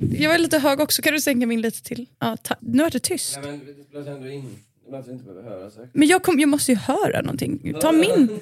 Jag 0.00 0.30
var 0.30 0.38
lite 0.38 0.58
hög 0.58 0.80
också, 0.80 1.02
kan 1.02 1.12
du 1.12 1.20
sänka 1.20 1.46
min 1.46 1.60
lite 1.60 1.82
till? 1.82 2.06
Ja, 2.18 2.36
ta- 2.42 2.56
nu 2.60 2.82
är 2.82 2.90
det 2.90 2.98
tyst. 3.00 3.38
Ja, 3.42 3.50
men 3.50 3.60
det 4.04 4.10
ändå 4.10 4.28
in. 4.28 4.56
Det 4.90 5.12
inte 5.12 5.24
behöver 5.24 5.42
höra 5.42 5.70
säkert. 5.70 5.90
Men 5.94 6.08
jag, 6.08 6.22
kom, 6.22 6.40
jag 6.40 6.48
måste 6.48 6.72
ju 6.72 6.78
höra 6.78 7.20
någonting. 7.22 7.74
Ta 7.80 7.92
min. 7.92 8.08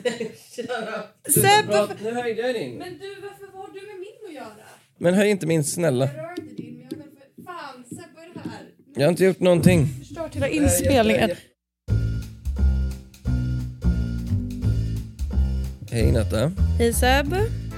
Seb. 1.29 1.66
Nu 2.02 2.13
höjde 2.15 2.43
jag 2.43 2.55
din. 2.55 2.79
Men 2.79 2.89
du, 2.99 3.15
varför 3.23 3.52
vad 3.52 3.63
har 3.63 3.69
du 3.75 3.80
med 3.87 4.01
min 4.01 4.29
att 4.29 4.35
göra? 4.35 4.66
Men 4.99 5.15
höj 5.15 5.30
inte 5.30 5.47
min 5.47 5.65
snälla. 5.65 6.05
rör 6.07 6.30
inte 6.43 6.55
din, 6.55 6.87
men 6.91 6.99
jag. 7.37 7.45
Fan, 7.47 7.85
Seb, 7.88 7.99
vad 8.16 8.25
är 8.25 8.30
det 8.35 8.41
här? 8.51 8.61
Jag 8.95 9.02
har 9.02 9.11
inte 9.11 9.25
gjort 9.25 9.41
någonting. 9.41 9.87
Förstört 9.99 10.35
hela 10.37 10.49
inspelningen. 10.49 11.30
Hej 15.91 16.13
Natta. 16.13 16.52
Hej 16.79 16.93
Seb. 16.93 17.35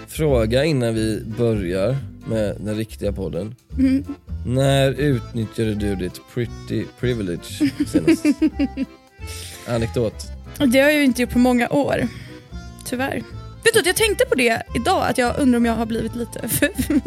Fråga 0.09 0.65
innan 0.65 0.95
vi 0.95 1.23
börjar 1.39 1.97
med 2.31 2.57
den 2.61 2.77
riktiga 2.77 3.13
podden. 3.13 3.55
Mm. 3.79 4.05
När 4.47 4.91
utnyttjade 4.91 5.75
du 5.75 5.95
ditt 5.97 6.21
pretty 6.35 6.85
privilege 7.01 7.71
senast? 7.87 8.25
Anekdot. 9.69 10.15
Det 10.59 10.81
har 10.81 10.91
jag 10.91 10.95
ju 10.95 11.05
inte 11.05 11.23
gjort 11.23 11.31
på 11.31 11.39
många 11.39 11.69
år. 11.69 12.09
Tyvärr. 12.85 13.23
Vet 13.65 13.75
du, 13.75 13.81
att 13.81 13.87
jag 13.87 13.97
tänkte 13.97 14.25
på 14.25 14.35
det 14.35 14.63
idag, 14.75 15.07
att 15.09 15.19
jag 15.19 15.39
undrar 15.39 15.57
om 15.57 15.65
jag 15.65 15.75
har 15.75 15.87
blivit 15.87 16.15
lite 16.17 16.49
ful. 16.49 17.01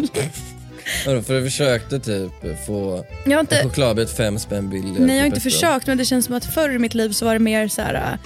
För 1.03 1.33
du 1.33 1.43
försökte 1.43 1.99
typ 1.99 2.31
få 2.65 3.05
Jag 3.25 3.31
har 3.31 3.33
en 3.33 3.39
inte, 3.39 3.63
chokladbit 3.63 4.09
fem 4.09 4.39
spänn 4.39 4.69
billigare 4.69 5.05
nej, 5.05 5.15
jag 5.15 5.23
har 5.23 5.29
på 5.29 5.35
inte 5.35 5.41
försökt, 5.41 5.87
men 5.87 5.97
det 5.97 6.05
känns 6.05 6.25
som 6.25 6.35
att 6.35 6.45
förr 6.45 6.69
i 6.69 6.79
mitt 6.79 6.93
liv 6.93 7.09
så 7.09 7.25
var 7.25 7.33
det 7.33 7.39
mer 7.39 7.67
så 7.67 7.81
här. 7.81 8.17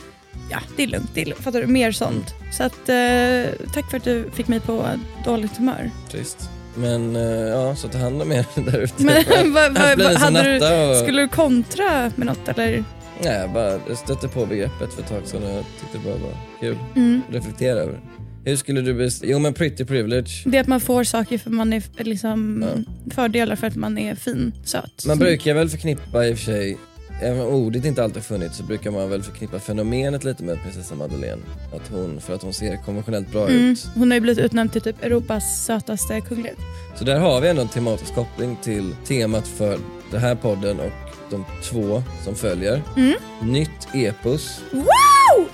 ja 0.51 0.59
det 0.77 0.83
är 0.83 0.87
lugnt, 0.87 1.09
det 1.13 1.21
är 1.21 1.25
lugnt. 1.25 1.43
Fattar 1.43 1.61
du? 1.61 1.67
Mer 1.67 1.91
sånt. 1.91 2.33
Så 2.51 2.63
att, 2.63 2.89
eh, 2.89 3.67
tack 3.73 3.89
för 3.89 3.97
att 3.97 4.03
du 4.03 4.31
fick 4.33 4.47
mig 4.47 4.59
på 4.59 4.89
dåligt 5.25 5.57
humör. 5.57 5.91
Trist. 6.11 6.49
Men 6.77 7.15
eh, 7.15 7.21
ja, 7.23 7.75
så 7.75 7.87
ta 7.87 7.97
hand 7.97 8.21
om 8.21 8.31
er 8.31 8.45
där 8.71 8.79
ute. 8.79 9.03
Men 9.03 9.15
det 9.97 10.03
vad, 10.03 10.13
som 10.13 10.35
hade 10.35 10.59
du, 10.59 10.89
och... 10.89 10.97
skulle 10.97 11.21
du 11.21 11.27
kontra 11.27 12.11
med 12.15 12.25
något 12.25 12.47
eller? 12.47 12.83
Nej, 13.23 13.33
jag 13.33 13.53
bara 13.53 13.79
jag 13.87 13.97
stötte 13.97 14.27
på 14.27 14.45
begreppet 14.45 14.93
för 14.93 15.01
ett 15.01 15.09
tag 15.09 15.21
sedan 15.25 15.43
och 15.43 15.49
jag 15.49 15.65
tyckte 15.79 15.97
det 15.97 16.03
bara 16.03 16.17
var 16.17 16.37
kul. 16.59 16.77
Mm. 16.95 17.21
Reflektera 17.31 17.79
över. 17.79 17.99
Hur 18.45 18.55
skulle 18.55 18.81
du 18.81 18.93
best... 18.93 19.23
Jo 19.25 19.39
men 19.39 19.53
pretty 19.53 19.85
privilege. 19.85 20.29
Det 20.45 20.57
är 20.57 20.61
att 20.61 20.67
man 20.67 20.79
får 20.79 21.03
saker 21.03 21.37
för 21.37 21.49
man 21.49 21.73
är 21.73 21.83
liksom 21.97 22.65
fördelar 23.11 23.55
för 23.55 23.67
att 23.67 23.75
man 23.75 23.97
är 23.97 24.15
fin, 24.15 24.53
söt. 24.65 25.05
Man 25.07 25.19
brukar 25.19 25.53
väl 25.53 25.69
förknippa 25.69 26.27
i 26.27 26.33
och 26.33 26.37
för 26.37 26.45
sig, 26.45 26.77
även 27.21 27.41
om 27.41 27.47
ordet 27.47 27.85
inte 27.85 28.03
alltid 28.03 28.23
funnits, 28.23 28.57
så 28.57 28.63
brukar 28.63 28.91
man 28.91 29.09
väl 29.09 29.23
förknippa 29.23 29.59
fenomenet 29.59 30.23
lite 30.23 30.43
med 30.43 30.61
prinsessan 30.63 30.97
Madeleine. 30.97 31.41
Att 31.75 31.87
hon, 31.91 32.21
för 32.21 32.35
att 32.35 32.41
hon 32.43 32.53
ser 32.53 32.77
konventionellt 32.85 33.31
bra 33.31 33.47
Mm. 33.49 33.61
ut. 33.71 33.87
Hon 33.95 34.11
har 34.11 34.15
ju 34.15 34.21
blivit 34.21 34.45
utnämnd 34.45 34.71
till 34.71 34.81
typ 34.81 35.03
Europas 35.03 35.65
sötaste 35.65 36.21
kunglighet. 36.21 36.57
Så 36.95 37.03
där 37.03 37.19
har 37.19 37.41
vi 37.41 37.47
ändå 37.47 37.61
en 37.61 37.67
tematisk 37.67 38.15
koppling 38.15 38.57
till 38.63 38.95
temat 39.07 39.47
för 39.47 39.77
den 40.11 40.21
här 40.21 40.35
podden 40.35 40.79
och 40.79 40.91
de 41.29 41.45
två 41.63 42.03
som 42.23 42.35
följer. 42.35 42.81
Mm. 42.97 43.13
Nytt 43.41 43.87
epos. 43.93 44.61
Wow! 44.71 45.47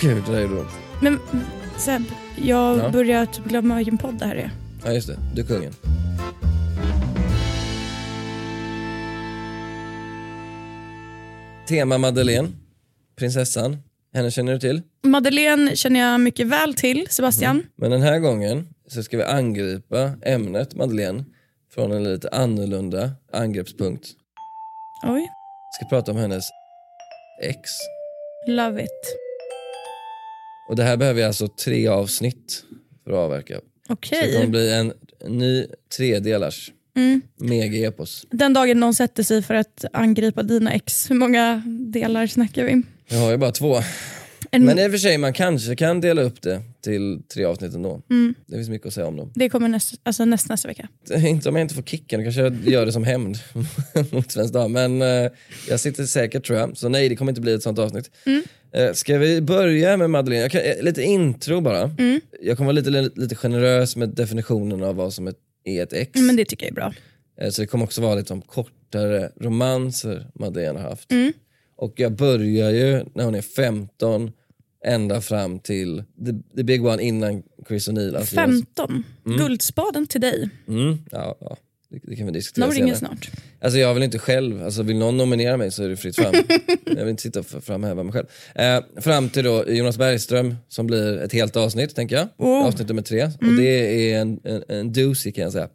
Gud, 0.00 0.22
det 0.26 0.32
där 0.32 0.40
gjorde 0.40 0.54
ont. 0.60 0.68
Men 1.00 1.18
Seb, 1.78 2.02
jag 2.36 2.78
Ja. 2.78 2.88
börjar 2.90 3.26
typ 3.26 3.44
glömma 3.44 3.76
vilken 3.76 3.98
podd 3.98 4.14
det 4.18 4.24
här 4.26 4.34
är. 4.36 4.50
Ja 4.84 4.92
just 4.92 5.06
det, 5.08 5.16
du 5.34 5.42
är 5.42 5.46
kungen. 5.46 5.72
Tema 11.68 11.98
Madeleine, 11.98 12.48
prinsessan. 13.16 13.76
Henne 14.14 14.30
känner 14.30 14.52
du 14.52 14.58
till? 14.58 14.82
Madeleine 15.02 15.76
känner 15.76 16.00
jag 16.00 16.20
mycket 16.20 16.46
väl 16.46 16.74
till, 16.74 17.06
Sebastian. 17.10 17.66
Men 17.76 17.90
den 17.90 18.02
här 18.02 18.18
gången 18.18 18.68
så 18.88 19.02
ska 19.02 19.16
vi 19.16 19.22
angripa 19.22 20.12
ämnet 20.22 20.74
Madeleine 20.74 21.24
från 21.74 21.92
en 21.92 22.04
lite 22.04 22.28
annorlunda 22.28 23.10
angreppspunkt. 23.32 24.08
Oj, 25.04 25.20
Vi 25.20 25.86
ska 25.86 25.96
prata 25.96 26.10
om 26.10 26.16
hennes 26.16 26.44
ex. 27.42 27.70
love 28.48 28.82
it. 28.82 29.16
Och 30.68 30.76
det 30.76 30.82
här 30.82 30.96
behöver 30.96 31.16
vi 31.20 31.24
alltså 31.24 31.48
tre 31.48 31.88
avsnitt 31.88 32.64
för 33.04 33.10
att 33.10 33.16
avverka. 33.18 33.54
Så 33.54 33.62
det 33.86 33.92
Okej. 33.92 34.32
kommer 34.32 34.46
bli 34.46 34.72
en 34.72 34.92
ny 35.28 35.66
tredelars 35.96 36.72
Mm. 36.96 37.20
mega-epos. 37.40 38.26
Den 38.30 38.52
dagen 38.52 38.80
någon 38.80 38.94
sätter 38.94 39.22
sig 39.22 39.42
för 39.42 39.54
att 39.54 39.84
angripa 39.92 40.42
dina 40.42 40.72
ex, 40.72 41.10
hur 41.10 41.14
många 41.14 41.62
delar 41.92 42.26
snackar 42.26 42.64
vi? 42.64 42.82
Jag 43.08 43.18
har 43.18 43.30
ju 43.30 43.36
bara 43.36 43.52
två. 43.52 43.76
En, 44.50 44.64
Men 44.64 44.78
i 44.78 44.86
och 44.86 44.90
för 44.90 44.98
sig, 44.98 45.18
man 45.18 45.32
kanske 45.32 45.76
kan 45.76 46.00
dela 46.00 46.22
upp 46.22 46.42
det 46.42 46.62
till 46.84 47.22
tre 47.34 47.44
avsnitt 47.44 47.74
ändå. 47.74 48.02
Mm. 48.10 48.34
Det 48.46 48.56
finns 48.56 48.68
mycket 48.68 48.86
att 48.86 48.94
säga 48.94 49.06
om 49.06 49.16
dem. 49.16 49.32
Det 49.34 49.48
kommer 49.48 49.68
nästa, 49.68 49.96
alltså 50.02 50.24
näst, 50.24 50.48
nästa 50.48 50.68
vecka. 50.68 50.88
Inte 51.26 51.48
om 51.48 51.56
jag 51.56 51.64
inte 51.64 51.74
får 51.74 51.82
kicken, 51.82 52.20
då 52.20 52.24
kanske 52.24 52.40
jag 52.40 52.68
gör 52.68 52.86
det 52.86 52.92
som 52.92 53.04
hämnd 53.04 53.38
mot 54.12 54.32
Svensk 54.32 54.54
Dam. 54.54 54.72
Men 54.72 55.02
eh, 55.02 55.30
jag 55.68 55.80
sitter 55.80 56.04
säkert 56.04 56.46
tror 56.46 56.58
jag, 56.58 56.76
så 56.76 56.88
nej 56.88 57.08
det 57.08 57.16
kommer 57.16 57.32
inte 57.32 57.40
bli 57.40 57.52
ett 57.52 57.62
sånt 57.62 57.78
avsnitt. 57.78 58.10
Mm. 58.26 58.42
Eh, 58.72 58.92
ska 58.92 59.18
vi 59.18 59.40
börja 59.40 59.96
med 59.96 60.10
Madeleine? 60.10 60.48
Kan, 60.48 60.60
eh, 60.60 60.82
lite 60.82 61.02
intro 61.02 61.60
bara. 61.60 61.82
Mm. 61.82 62.20
Jag 62.42 62.56
kommer 62.56 62.72
vara 62.72 62.84
lite, 62.84 63.20
lite 63.20 63.34
generös 63.34 63.96
med 63.96 64.08
definitionen 64.08 64.82
av 64.82 64.96
vad 64.96 65.12
som 65.12 65.26
är 65.26 65.34
är 65.66 65.82
ett 65.82 65.92
ex. 65.92 66.20
Men 66.20 66.36
det 66.36 66.44
tycker 66.44 66.66
jag 66.66 66.70
är 66.70 66.74
bra. 66.74 66.92
Eh, 67.40 67.50
Så 67.50 67.62
det 67.62 67.66
kommer 67.66 67.84
också 67.84 68.00
vara 68.00 68.14
lite 68.14 68.32
om 68.32 68.42
kortare 68.42 69.30
romanser 69.40 70.30
Madeleine 70.34 70.78
har 70.80 70.88
haft. 70.90 71.12
Mm. 71.12 71.32
Och 71.76 71.92
jag 71.96 72.12
börjar 72.12 72.70
ju 72.70 73.04
när 73.14 73.24
hon 73.24 73.34
är 73.34 73.42
15 73.42 74.32
ända 74.84 75.20
fram 75.20 75.58
till 75.58 76.04
the, 76.26 76.56
the 76.56 76.62
big 76.64 76.84
one 76.86 77.02
innan 77.02 77.42
Chris 77.68 77.88
O'Neill. 77.88 78.16
Alltså 78.16 78.36
jag- 78.36 78.44
15. 78.50 79.04
Guldspaden 79.24 80.06
till 80.06 80.20
dig. 80.20 80.50
Mm, 80.68 80.98
ja, 81.10 81.36
ja, 81.40 81.56
det, 81.88 81.98
det 82.02 82.16
kan 82.16 82.26
vi 82.26 82.32
diskutera 82.32 82.66
Någon 82.66 82.74
ringer 82.74 82.94
snart. 82.94 83.30
Alltså 83.60 83.78
jag 83.78 83.94
vill 83.94 84.02
inte 84.02 84.18
själv, 84.18 84.64
alltså 84.64 84.82
vill 84.82 84.96
någon 84.96 85.16
nominera 85.16 85.56
mig 85.56 85.70
så 85.70 85.84
är 85.84 85.88
det 85.88 85.96
fritt 85.96 86.16
fram. 86.16 86.34
jag 86.84 86.96
vill 86.96 87.08
inte 87.08 87.22
sitta 87.22 87.40
och 87.40 87.46
framhäva 87.46 88.02
mig 88.02 88.12
själv. 88.12 88.26
Eh, 88.54 89.00
fram 89.02 89.28
till 89.28 89.44
då 89.44 89.64
Jonas 89.68 89.98
Bergström 89.98 90.56
som 90.68 90.86
blir 90.86 91.18
ett 91.18 91.32
helt 91.32 91.56
avsnitt 91.56 91.94
tänker 91.94 92.16
jag. 92.16 92.28
Oh. 92.36 92.66
Avsnitt 92.66 92.88
nummer 92.88 93.02
tre. 93.02 93.24
Och 93.24 93.54
det 93.58 94.12
är 94.12 94.20
en, 94.20 94.40
en, 94.44 94.62
en 94.68 94.92
doozy 94.92 95.32
kan 95.32 95.44
jag 95.44 95.52
säga. 95.52 95.68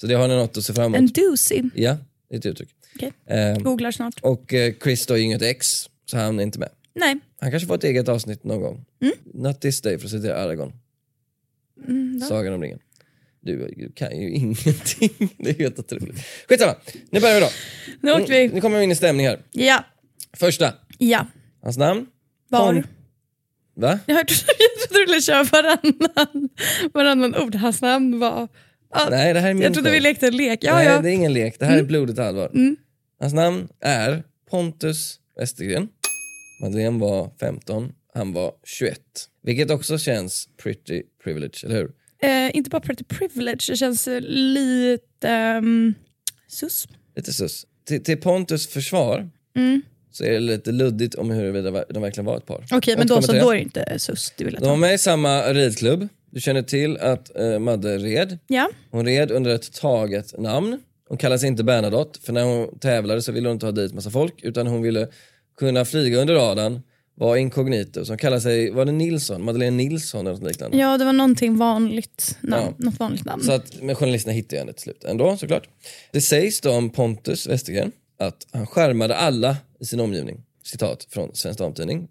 Så 0.00 0.06
det 0.06 0.14
har 0.14 0.28
ni 0.28 0.34
något 0.34 0.56
att 0.56 0.64
se 0.64 0.72
fram 0.72 0.94
emot. 0.94 0.98
En 0.98 1.24
doozy. 1.24 1.62
Ja, 1.74 1.96
det 2.28 2.34
är 2.34 2.38
ett 2.38 2.46
uttryck. 2.46 2.68
Okej. 2.96 3.12
Eh, 3.26 3.58
Googlar 3.58 3.90
snart. 3.90 4.20
och 4.22 4.54
eh, 4.54 4.74
Chris 4.82 5.06
då 5.06 5.14
är 5.14 5.18
inget 5.18 5.42
ex, 5.42 5.88
så 6.06 6.16
han 6.16 6.38
är 6.38 6.42
inte 6.42 6.58
med. 6.58 6.68
Nej. 6.94 7.18
Han 7.40 7.50
kanske 7.50 7.66
får 7.66 7.74
ett 7.74 7.84
eget 7.84 8.08
avsnitt 8.08 8.44
någon 8.44 8.60
gång. 8.60 8.84
Mm. 9.02 9.14
Not 9.24 9.60
this 9.60 9.80
day 9.80 9.98
för 9.98 10.04
att 10.04 10.10
citera 10.10 10.36
Aragorn. 10.36 10.72
Mm? 11.88 12.20
Sagan 12.20 12.54
om 12.54 12.62
ringen. 12.62 12.78
Du, 13.40 13.92
kan 13.96 14.20
ju 14.20 14.30
ingenting. 14.34 15.34
Det 15.38 15.50
är 15.50 15.58
helt 15.58 15.78
otroligt. 15.78 16.24
Skitsamma, 16.48 16.74
nu 17.10 17.20
börjar 17.20 17.34
vi 17.34 17.40
då. 17.40 17.48
Nu 18.00 18.12
åker 18.12 18.32
vi. 18.32 18.48
Nu 18.48 18.60
kommer 18.60 18.78
vi 18.78 18.84
in 18.84 18.90
i 18.90 18.94
stämning 18.94 19.26
här. 19.26 19.40
Ja. 19.50 19.84
Första, 20.36 20.74
Ja. 20.98 21.26
hans 21.62 21.76
namn? 21.78 22.06
Var? 22.48 22.84
Va? 23.76 23.98
Jag 24.06 24.14
hörde 24.14 24.32
jag 24.58 24.88
trodde 24.88 25.04
du 25.04 25.06
ville 25.06 25.20
köra 25.22 25.42
varannan, 25.44 26.48
varannan 26.94 27.36
ord. 27.36 27.54
Hans 27.54 27.82
namn 27.82 28.18
var... 28.18 28.48
Ja, 28.94 29.06
Nej, 29.10 29.34
det 29.34 29.40
här 29.40 29.50
är 29.50 29.54
min 29.54 29.62
jag 29.62 29.74
trodde 29.74 29.90
vi 29.90 30.00
lekte 30.00 30.26
en 30.26 30.36
lek. 30.36 30.58
Ja, 30.64 30.74
Nej, 30.74 30.86
ja. 30.86 31.00
det 31.00 31.10
är 31.10 31.12
ingen 31.12 31.32
lek. 31.32 31.58
Det 31.58 31.64
här 31.66 31.78
är 31.78 31.82
blodigt 31.82 32.18
allvar. 32.18 32.50
Mm. 32.54 32.76
Hans 33.20 33.32
namn 33.34 33.68
är 33.80 34.22
Pontus 34.50 35.16
Westergren. 35.40 35.88
Madeleine 36.62 36.98
var 37.00 37.30
15, 37.40 37.92
han 38.14 38.32
var 38.32 38.52
21. 38.64 39.00
Vilket 39.42 39.70
också 39.70 39.98
känns 39.98 40.48
pretty 40.62 41.02
privilege, 41.24 41.60
eller 41.64 41.74
hur? 41.76 41.90
Eh, 42.22 42.56
inte 42.56 42.70
bara 42.70 42.80
pretty 42.80 43.04
privilege, 43.04 43.64
det 43.68 43.76
känns 43.76 44.08
eh, 44.08 44.20
lite... 44.20 45.58
Um, 45.58 45.94
sus. 46.48 46.88
Lite 47.16 47.32
sus. 47.32 47.66
Till, 47.86 48.02
till 48.04 48.20
Pontus 48.20 48.66
försvar 48.68 49.30
Mm. 49.56 49.82
så 50.10 50.24
är 50.24 50.30
det 50.32 50.40
lite 50.40 50.72
luddigt 50.72 51.14
om 51.14 51.30
huruvida 51.30 51.84
de 51.88 52.02
verkligen 52.02 52.24
var 52.24 52.36
ett 52.36 52.46
par. 52.46 52.64
Okej, 52.70 52.96
men 52.96 53.06
då, 53.06 53.22
så, 53.22 53.32
då 53.32 53.50
är 53.50 53.54
det 53.54 53.60
inte 53.60 53.98
sus 53.98 54.32
du 54.36 54.44
vill 54.44 54.54
De 54.54 54.68
var 54.68 54.76
med 54.76 54.94
i 54.94 54.98
samma 54.98 55.52
ridklubb. 55.52 56.08
Du 56.30 56.40
känner 56.40 56.62
till 56.62 56.96
att 56.96 57.30
uh, 57.40 57.58
Madde 57.58 57.98
red. 57.98 58.38
Ja. 58.46 58.70
Hon 58.90 59.06
red 59.06 59.30
under 59.30 59.50
ett 59.54 59.72
taget 59.72 60.38
namn. 60.38 60.80
Hon 61.08 61.18
kallar 61.18 61.38
sig 61.38 61.48
inte 61.48 61.64
Bernadotte, 61.64 62.20
för 62.20 62.32
när 62.32 62.42
hon 62.44 62.78
tävlade 62.78 63.22
så 63.22 63.32
ville 63.32 63.48
hon 63.48 63.54
inte 63.54 63.66
ha 63.66 63.72
dit 63.72 63.94
massa 63.94 64.10
folk, 64.10 64.34
utan 64.42 64.66
hon 64.66 64.82
ville 64.82 65.08
kunna 65.58 65.84
flyga 65.84 66.18
under 66.18 66.34
radarn 66.34 66.80
var 67.18 67.36
inkognito 67.36 68.04
som 68.04 68.18
kallar 68.18 68.40
sig, 68.40 68.70
var 68.70 68.84
det 68.84 68.92
Nilsson? 68.92 69.44
Madeleine 69.44 69.76
Nilsson 69.76 70.26
eller 70.26 70.38
något 70.38 70.48
liknande? 70.48 70.76
Ja, 70.76 70.98
det 70.98 71.04
var 71.04 71.12
någonting 71.12 71.56
vanligt 71.56 72.36
namn. 72.40 72.74
Ja. 72.78 72.84
Något 72.84 72.98
vanligt 72.98 73.24
namn. 73.24 73.42
Så 73.42 73.52
att, 73.52 73.82
men 73.82 73.94
journalisterna 73.94 74.32
hittade 74.34 74.56
ju 74.56 74.58
henne 74.58 74.72
till 74.72 74.82
slut 74.82 75.04
ändå 75.04 75.36
såklart. 75.36 75.68
Det 76.12 76.20
sägs 76.20 76.60
då 76.60 76.70
om 76.72 76.90
Pontus 76.90 77.46
Westergren 77.46 77.92
att 78.18 78.46
han 78.50 78.66
skärmade 78.66 79.16
alla 79.16 79.56
i 79.80 79.84
sin 79.84 80.00
omgivning. 80.00 80.42
Citat 80.64 81.06
från 81.10 81.34
Svensk 81.34 81.58
Damtidning, 81.58 82.08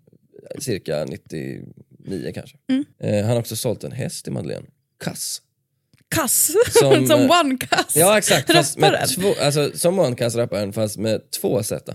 cirka 0.60 1.06
99 1.06 2.32
kanske. 2.34 2.58
Eh, 3.04 3.16
han 3.22 3.30
har 3.32 3.40
också 3.40 3.56
sålt 3.56 3.84
en 3.84 3.92
häst 3.92 4.24
till 4.24 4.34
Madeleine. 4.34 4.66
Kass. 5.04 5.42
Kass, 6.16 6.52
Som, 6.80 7.08
som, 7.08 7.22
eh, 7.22 7.42
one 7.42 7.58
kass. 7.58 7.96
Ja 7.96 8.18
exakt, 8.18 8.54
fast 8.54 8.78
med 8.78 9.08
två, 9.16 9.34
alltså, 9.42 9.72
som 9.74 10.00
One-Kass-rapparen 10.00 10.74
fast 10.74 10.98
med 10.98 11.32
två 11.32 11.64
Z. 11.64 11.94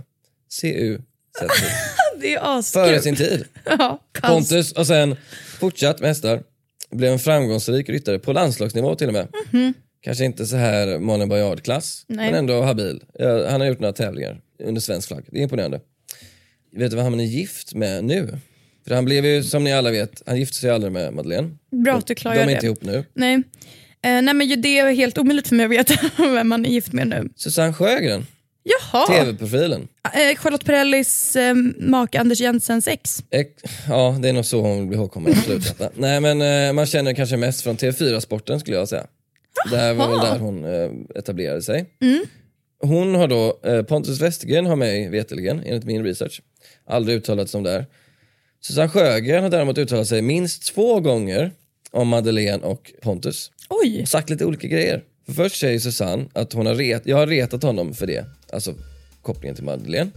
C-U 0.50 1.02
Z. 1.38 1.48
Det 2.22 2.34
är 2.34 2.62
Före 2.62 2.84
askul. 2.84 3.02
sin 3.02 3.16
tid. 3.16 3.44
Ja. 3.64 4.00
Pontus 4.22 4.72
och 4.72 4.86
sen 4.86 5.16
fortsatt 5.60 6.00
med 6.00 6.08
hästar. 6.08 6.42
Blev 6.90 7.12
en 7.12 7.18
framgångsrik 7.18 7.88
ryttare 7.88 8.18
på 8.18 8.32
landslagsnivå 8.32 8.94
till 8.94 9.06
och 9.08 9.12
med. 9.12 9.28
Kanske 10.00 10.24
inte 10.24 10.46
så 10.46 10.56
här 10.56 10.98
Malin 10.98 11.28
Baryard-klass, 11.28 12.04
men 12.08 12.34
ändå 12.34 12.62
habil. 12.62 13.02
Han 13.48 13.60
har 13.60 13.68
gjort 13.68 13.80
några 13.80 13.92
tävlingar 13.92 14.40
under 14.64 14.80
svensk 14.80 15.08
flagg. 15.08 15.24
Det 15.30 15.38
är 15.38 15.42
imponerande. 15.42 15.80
Vet 16.76 16.90
du 16.90 16.96
vad 16.96 17.04
han 17.04 17.20
är 17.20 17.24
gift 17.24 17.74
med 17.74 18.04
nu? 18.04 18.38
För 18.88 18.94
han 18.94 19.04
blev 19.04 19.26
ju, 19.26 19.42
som 19.42 19.64
ni 19.64 19.72
alla 19.72 19.90
vet, 19.90 20.22
han 20.26 20.38
gifte 20.38 20.56
sig 20.56 20.70
aldrig 20.70 20.92
med 20.92 21.12
Madeleine. 21.14 21.50
Bra 21.84 21.94
att 21.94 22.06
du 22.06 22.14
De 22.14 22.20
klargör 22.20 22.42
är 22.42 22.46
det. 22.46 22.52
inte 22.52 22.66
ihop 22.66 22.82
nu. 22.82 23.04
Nej. 23.14 23.34
Eh, 23.34 24.22
nej 24.22 24.34
men 24.34 24.60
det 24.62 24.78
är 24.78 24.94
helt 24.94 25.18
omöjligt 25.18 25.48
för 25.48 25.54
mig 25.56 25.64
att 25.66 25.72
veta 25.72 25.94
vem 26.34 26.48
man 26.48 26.66
är 26.66 26.70
gift 26.70 26.92
med 26.92 27.06
nu. 27.06 27.28
Susanne 27.36 27.72
Sjögren, 27.72 28.26
Jaha! 28.64 29.06
TV-profilen. 29.06 29.88
Eh, 30.14 30.36
Charlotte 30.38 30.64
Perrellis 30.64 31.36
eh, 31.36 31.54
make 31.78 32.20
Anders 32.20 32.40
Jensens 32.40 32.88
ex. 32.88 33.22
Ek- 33.30 33.62
Ja, 33.88 34.18
det 34.22 34.28
är 34.28 34.32
nog 34.32 34.44
så 34.44 34.60
hon 34.60 34.88
blir 34.88 34.98
ihågkommen. 34.98 35.32
Absolut. 35.32 35.74
Nej, 35.94 36.20
men 36.20 36.42
eh, 36.68 36.72
man 36.72 36.86
känner 36.86 37.14
kanske 37.14 37.36
mest 37.36 37.62
från 37.62 37.76
TV4-sporten 37.76 38.60
skulle 38.60 38.76
jag 38.76 38.88
säga. 38.88 39.06
Det 39.70 39.76
här 39.76 39.94
var 39.94 40.08
väl 40.08 40.18
där 40.18 40.38
hon 40.38 40.64
eh, 40.64 40.90
etablerade 41.18 41.62
sig. 41.62 41.84
Hon 42.82 43.14
har 43.14 43.28
då, 43.28 43.60
eh, 43.64 43.82
Pontus 43.82 44.20
Westergren 44.20 44.66
har 44.66 44.76
mig 44.76 45.08
veterligen, 45.08 45.62
enligt 45.66 45.84
min 45.84 46.04
research, 46.04 46.40
aldrig 46.86 47.16
uttalat 47.16 47.50
sig 47.50 47.58
om 47.58 47.64
det 47.64 47.70
här. 47.70 47.86
Susanne 48.60 48.88
Sjögren 48.88 49.42
har 49.42 49.50
däremot 49.50 49.78
uttalat 49.78 50.06
sig 50.08 50.22
minst 50.22 50.74
två 50.74 51.00
gånger 51.00 51.50
om 51.90 52.08
Madeleine 52.08 52.62
och 52.66 52.92
Pontus. 53.02 53.50
Oj! 53.68 54.02
Och 54.02 54.08
sagt 54.08 54.30
lite 54.30 54.44
olika 54.44 54.68
grejer. 54.68 55.02
För 55.26 55.32
först 55.32 55.60
säger 55.60 55.78
Susanne 55.78 56.24
att 56.32 56.52
hon 56.52 56.66
har 56.66 56.74
ret, 56.74 57.02
jag 57.06 57.16
har 57.16 57.26
retat 57.26 57.62
honom 57.62 57.94
för 57.94 58.06
det, 58.06 58.24
alltså 58.52 58.74
kopplingen 59.22 59.54
till 59.54 59.64
Madeleine. 59.64 60.10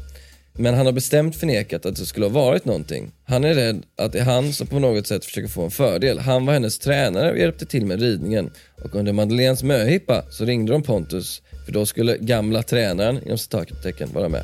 Men 0.57 0.73
han 0.73 0.85
har 0.85 0.93
bestämt 0.93 1.35
förnekat 1.35 1.85
att 1.85 1.95
det 1.95 2.05
skulle 2.05 2.25
ha 2.25 2.33
varit 2.33 2.65
någonting. 2.65 3.11
Han 3.23 3.43
är 3.43 3.53
rädd 3.53 3.83
att 3.95 4.11
det 4.11 4.19
är 4.19 4.23
han 4.23 4.53
som 4.53 4.67
på 4.67 4.79
något 4.79 5.07
sätt 5.07 5.25
försöker 5.25 5.47
få 5.47 5.63
en 5.63 5.71
fördel. 5.71 6.19
Han 6.19 6.45
var 6.45 6.53
hennes 6.53 6.79
tränare 6.79 7.31
och 7.31 7.37
hjälpte 7.37 7.65
till 7.65 7.85
med 7.85 8.01
ridningen. 8.01 8.51
Och 8.83 8.95
under 8.95 9.13
Madeleines 9.13 9.63
möhippa 9.63 10.23
så 10.31 10.45
ringde 10.45 10.71
de 10.71 10.83
Pontus 10.83 11.41
för 11.65 11.71
då 11.71 11.85
skulle 11.85 12.17
gamla 12.17 12.63
tränaren 12.63 13.23
inom 13.25 13.37
citattecken 13.37 14.09
vara 14.13 14.29
med. 14.29 14.43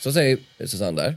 Så 0.00 0.12
säger 0.12 0.38
Susanne 0.66 1.02
där. 1.02 1.16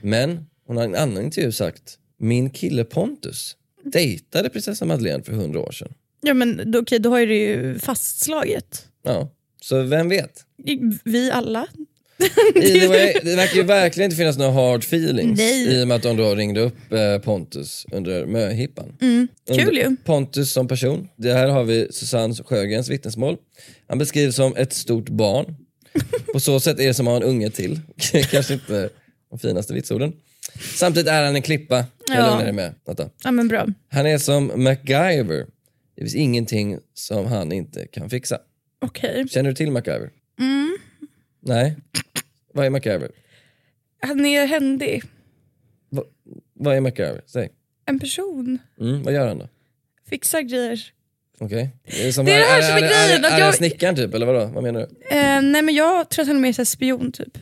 Men 0.00 0.46
hon 0.66 0.76
har 0.76 0.84
i 0.84 0.86
en 0.86 0.94
annan 0.94 1.24
intervju 1.24 1.52
sagt 1.52 1.98
min 2.18 2.50
kille 2.50 2.84
Pontus 2.84 3.56
dejtade 3.84 4.48
prinsessa 4.48 4.84
Madeleine 4.84 5.22
för 5.22 5.32
hundra 5.32 5.60
år 5.60 5.72
sedan. 5.72 5.94
Ja 6.20 6.34
men 6.34 6.74
okej, 6.76 6.98
då 6.98 7.10
har 7.10 7.18
ju 7.18 7.26
det 7.26 7.34
ju 7.34 7.78
fastslaget. 7.78 8.86
Ja, 9.02 9.28
så 9.64 9.82
vem 9.82 10.08
vet? 10.08 10.44
Vi 11.04 11.30
alla. 11.30 11.66
Way, 12.88 13.12
det 13.22 13.36
verkar 13.36 13.56
ju 13.56 13.62
verkligen 13.62 14.04
inte 14.10 14.16
finnas 14.16 14.38
några 14.38 14.52
hard 14.52 14.80
feelings 14.80 15.38
Nej. 15.38 15.80
i 15.80 15.84
och 15.84 15.88
med 15.88 15.94
att 15.94 16.02
de 16.02 16.16
då 16.16 16.34
ringde 16.34 16.60
upp 16.60 16.92
eh, 16.92 17.18
Pontus 17.18 17.86
under 17.92 18.26
möhippan. 18.26 18.96
Mm. 19.00 19.28
Kul 19.56 19.76
ju. 19.76 19.96
Pontus 20.04 20.52
som 20.52 20.68
person, 20.68 21.08
det 21.16 21.32
här 21.32 21.48
har 21.48 21.64
vi 21.64 21.88
Susanne 21.90 22.34
Sjögrens 22.34 22.88
vittnesmål. 22.88 23.36
Han 23.88 23.98
beskrivs 23.98 24.36
som 24.36 24.56
ett 24.56 24.72
stort 24.72 25.08
barn. 25.08 25.56
På 26.32 26.40
så 26.40 26.60
sätt 26.60 26.80
är 26.80 26.86
det 26.86 26.94
som 26.94 27.08
att 27.08 27.12
ha 27.12 27.16
en 27.16 27.22
unge 27.22 27.50
till. 27.50 27.80
Kanske 28.30 28.54
inte 28.54 28.88
de 29.30 29.38
finaste 29.38 29.74
vitsorden. 29.74 30.12
Samtidigt 30.74 31.08
är 31.08 31.22
han 31.24 31.36
en 31.36 31.42
klippa. 31.42 31.76
Jag 32.08 32.16
Ja. 32.16 32.26
lugnar 32.30 32.44
dig 32.44 32.52
med. 32.52 32.74
Vänta. 32.86 33.10
Ja 33.24 33.30
men 33.30 33.48
bra. 33.48 33.66
Han 33.88 34.06
är 34.06 34.18
som 34.18 34.52
MacGyver. 34.56 35.46
Det 35.96 36.02
finns 36.02 36.14
ingenting 36.14 36.78
som 36.94 37.26
han 37.26 37.52
inte 37.52 37.86
kan 37.86 38.10
fixa. 38.10 38.38
Okej. 38.82 39.28
Känner 39.28 39.50
du 39.50 39.54
till 39.56 39.70
MacGyver? 39.70 40.10
Mm. 40.40 40.76
Nej. 41.40 41.76
Vad 42.54 42.66
är 42.66 42.70
MacGyver? 42.70 43.10
Han 44.00 44.26
är 44.26 44.46
händig. 44.46 45.02
Va, 45.90 46.04
vad 46.54 46.76
är 46.76 46.80
MacGyver? 46.80 47.20
Säg. 47.26 47.48
En 47.86 48.00
person. 48.00 48.58
Mm, 48.80 49.02
vad 49.02 49.14
gör 49.14 49.28
han 49.28 49.38
då? 49.38 49.48
Fixar 50.10 50.40
grejer. 50.40 50.80
Okej. 51.38 51.70
Det 51.84 52.12
som, 52.12 52.24
Det 52.26 52.32
är 52.32 52.38
det 52.38 52.44
här 52.44 52.62
som 52.62 52.76
är 52.76 52.80
grejen, 52.80 53.24
Är, 53.24 53.30
är, 53.30 53.34
är, 53.34 53.38
jag- 53.38 53.54
snickaren 53.54 53.96
typ, 53.96 54.14
eller 54.14 54.26
vadå? 54.26 54.44
Vad 54.54 54.62
menar 54.62 54.80
du? 54.80 55.16
Eh, 55.16 55.42
nej 55.42 55.62
men 55.62 55.74
jag 55.74 56.08
tror 56.08 56.22
att 56.22 56.26
han 56.28 56.36
är 56.36 56.40
mer 56.40 56.64
spion 56.64 57.12
typ. 57.12 57.38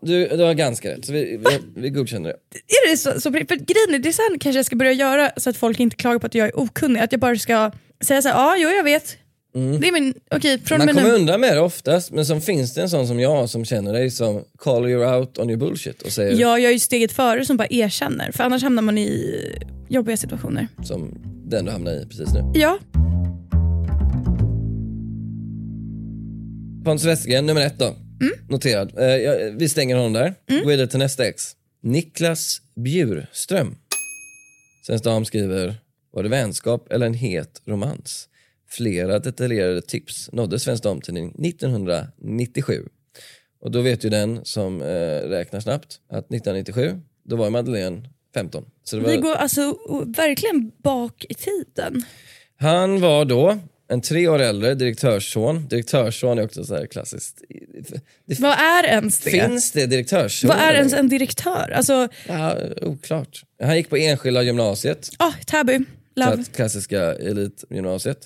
Du, 0.00 0.28
du 0.28 0.42
har 0.44 0.54
ganska 0.54 0.90
rätt, 0.90 1.04
så 1.04 1.12
vi, 1.12 1.36
vi, 1.36 1.80
vi 1.80 1.90
godkänner 1.90 2.28
det. 2.30 2.36
Är 2.58 2.90
det 2.90 2.96
så? 2.96 3.20
så 3.20 3.32
för 3.32 3.38
grejen 3.40 3.94
är, 3.94 3.98
det 3.98 4.08
är 4.08 4.12
så 4.12 4.22
här 4.22 4.38
kanske 4.38 4.58
jag 4.58 4.66
ska 4.66 4.76
börja 4.76 4.92
göra 4.92 5.30
så 5.36 5.50
att 5.50 5.56
folk 5.56 5.80
inte 5.80 5.96
klagar 5.96 6.18
på 6.18 6.26
att 6.26 6.34
jag 6.34 6.48
är 6.48 6.58
okunnig. 6.60 7.00
Att 7.00 7.12
jag 7.12 7.20
bara 7.20 7.36
ska 7.36 7.70
säga 8.00 8.22
så 8.22 8.28
här, 8.28 8.34
ja 8.36 8.56
jo 8.58 8.68
jag 8.68 8.84
vet. 8.84 9.16
Det 9.56 9.88
är 9.88 9.92
min, 9.92 10.14
okej 10.30 10.58
från 10.64 10.80
Mm. 10.80 10.94
Man 10.94 11.04
kommer 11.04 11.16
undan 11.16 11.40
med 11.40 11.56
det 11.56 11.60
oftast, 11.60 12.12
men 12.12 12.26
så 12.26 12.40
finns 12.40 12.74
det 12.74 12.82
en 12.82 12.90
sån 12.90 13.06
som 13.06 13.20
jag 13.20 13.50
som 13.50 13.64
känner 13.64 13.92
dig 13.92 14.10
som 14.10 14.44
call 14.58 14.88
you 14.88 15.16
out 15.16 15.38
on 15.38 15.50
your 15.50 15.60
bullshit 15.60 16.02
och 16.02 16.12
säger 16.12 16.32
Ja, 16.32 16.58
jag 16.58 16.68
är 16.68 16.72
ju 16.72 16.78
steget 16.78 17.12
före 17.12 17.44
som 17.44 17.56
bara 17.56 17.68
erkänner. 17.70 18.32
För 18.32 18.44
annars 18.44 18.62
hamnar 18.62 18.82
man 18.82 18.98
i 18.98 19.40
jobbiga 19.88 20.16
situationer. 20.16 20.68
som 20.84 21.14
den 21.44 21.64
du 21.64 21.70
hamnar 21.70 21.92
i 21.92 22.06
precis 22.06 22.34
nu. 22.34 22.52
Ja, 22.54 22.78
Pontus 26.84 27.06
Westergren, 27.06 27.46
nummer 27.46 27.60
ett 27.66 27.78
då. 27.78 27.84
Mm. 28.20 28.32
Noterad. 28.48 28.92
Eh, 28.98 29.52
vi 29.56 29.68
stänger 29.68 29.96
honom 29.96 30.12
där. 30.12 30.34
Går 30.48 30.68
vidare 30.70 30.86
till 30.86 30.98
nästa 30.98 31.26
ex. 31.26 31.52
Niklas 31.82 32.60
Bjurström. 32.76 33.76
Svensk 34.86 35.04
Dam 35.04 35.24
skriver, 35.24 35.74
var 36.12 36.22
det 36.22 36.28
vänskap 36.28 36.92
eller 36.92 37.06
en 37.06 37.14
het 37.14 37.62
romans? 37.64 38.28
Flera 38.68 39.18
detaljerade 39.18 39.82
tips 39.82 40.32
nådde 40.32 40.58
Svensk 40.58 40.82
Damtidning 40.82 41.28
1997. 41.28 42.88
Och 43.60 43.70
då 43.70 43.80
vet 43.80 44.04
ju 44.04 44.08
den 44.08 44.44
som 44.44 44.82
eh, 44.82 44.86
räknar 45.28 45.60
snabbt 45.60 46.00
att 46.08 46.24
1997, 46.24 47.00
då 47.24 47.36
var 47.36 47.50
Madeleine 47.50 48.08
15. 48.34 48.64
Så 48.84 48.96
det 48.96 49.02
var, 49.02 49.10
vi 49.10 49.16
går 49.16 49.34
alltså 49.34 49.76
verkligen 50.16 50.72
bak 50.82 51.24
i 51.28 51.34
tiden. 51.34 52.02
Han 52.56 53.00
var 53.00 53.24
då 53.24 53.58
en 53.88 54.00
tre 54.00 54.28
år 54.28 54.38
äldre 54.38 54.74
direktörsson. 54.74 55.68
Direktörsson 55.68 56.38
är 56.38 56.44
också 56.44 56.64
så 56.64 56.74
här 56.74 56.86
klassiskt. 56.86 57.42
Det 58.26 58.40
Vad 58.40 58.52
är 58.58 58.84
ens 58.84 59.20
det? 59.20 59.30
Finns 59.30 59.72
det 59.72 59.86
direktörsson? 59.86 60.48
Vad 60.48 60.58
är 60.58 60.74
ens 60.74 60.92
en 60.92 61.08
direktör? 61.08 61.72
Alltså, 61.74 62.08
Ja, 62.28 62.56
oklart. 62.82 63.42
Han 63.62 63.76
gick 63.76 63.90
på 63.90 63.96
enskilda 63.96 64.42
gymnasiet, 64.42 65.10
ah, 65.18 65.32
Täby, 65.46 65.80
love. 66.16 66.36
klass- 66.36 66.50
klassiska 66.56 67.14
elitgymnasiet. 67.14 68.18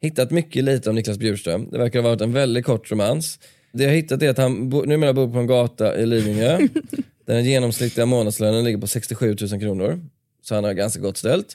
Hittat 0.00 0.30
mycket 0.30 0.64
lite 0.64 0.90
om 0.90 0.96
Niklas 0.96 1.18
Bjurström. 1.18 1.68
Det 1.70 1.78
verkar 1.78 2.02
ha 2.02 2.08
varit 2.08 2.20
en 2.20 2.32
väldigt 2.32 2.64
kort 2.64 2.90
romans. 2.90 3.38
Det 3.72 3.84
jag 3.84 3.90
hittat 3.92 4.22
är 4.22 4.30
att 4.30 4.38
han 4.38 4.68
bo, 4.68 4.82
numera 4.82 5.12
bor 5.12 5.32
på 5.32 5.38
en 5.38 5.46
gata 5.46 5.96
i 5.98 6.06
Lidingö. 6.06 6.58
där 6.58 6.68
den 7.34 7.44
genomsnittliga 7.44 8.06
månadslönen 8.06 8.64
ligger 8.64 8.78
på 8.78 8.86
67 8.86 9.36
000 9.50 9.60
kronor. 9.60 10.00
Så 10.42 10.54
han 10.54 10.64
har 10.64 10.72
ganska 10.72 11.00
gott 11.00 11.16
ställt, 11.16 11.46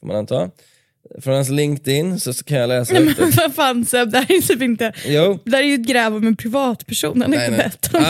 får 0.00 0.06
man 0.06 0.16
anta. 0.16 0.50
Från 1.20 1.34
hans 1.34 1.48
LinkedIn 1.50 2.20
så 2.20 2.32
kan 2.44 2.58
jag 2.58 2.68
läsa 2.68 2.92
Nej, 2.94 3.14
men 3.18 3.30
vad 3.36 3.54
fan 3.54 3.84
Seb, 3.84 4.10
det 4.10 4.18
här 4.18 4.32
är 4.36 4.40
typ 4.40 4.62
inte... 4.62 4.92
Jo, 5.06 5.38
Det 5.44 5.56
här 5.56 5.62
är 5.62 5.66
ju 5.68 5.74
ett 5.74 5.86
gräv 5.86 6.14
om 6.16 6.26
en 6.26 6.36
privatperson. 6.36 7.22
Han 7.22 7.32
har 7.32 7.44
inte 7.44 7.56
bett 7.56 7.94
om 7.94 8.00
det 8.02 8.06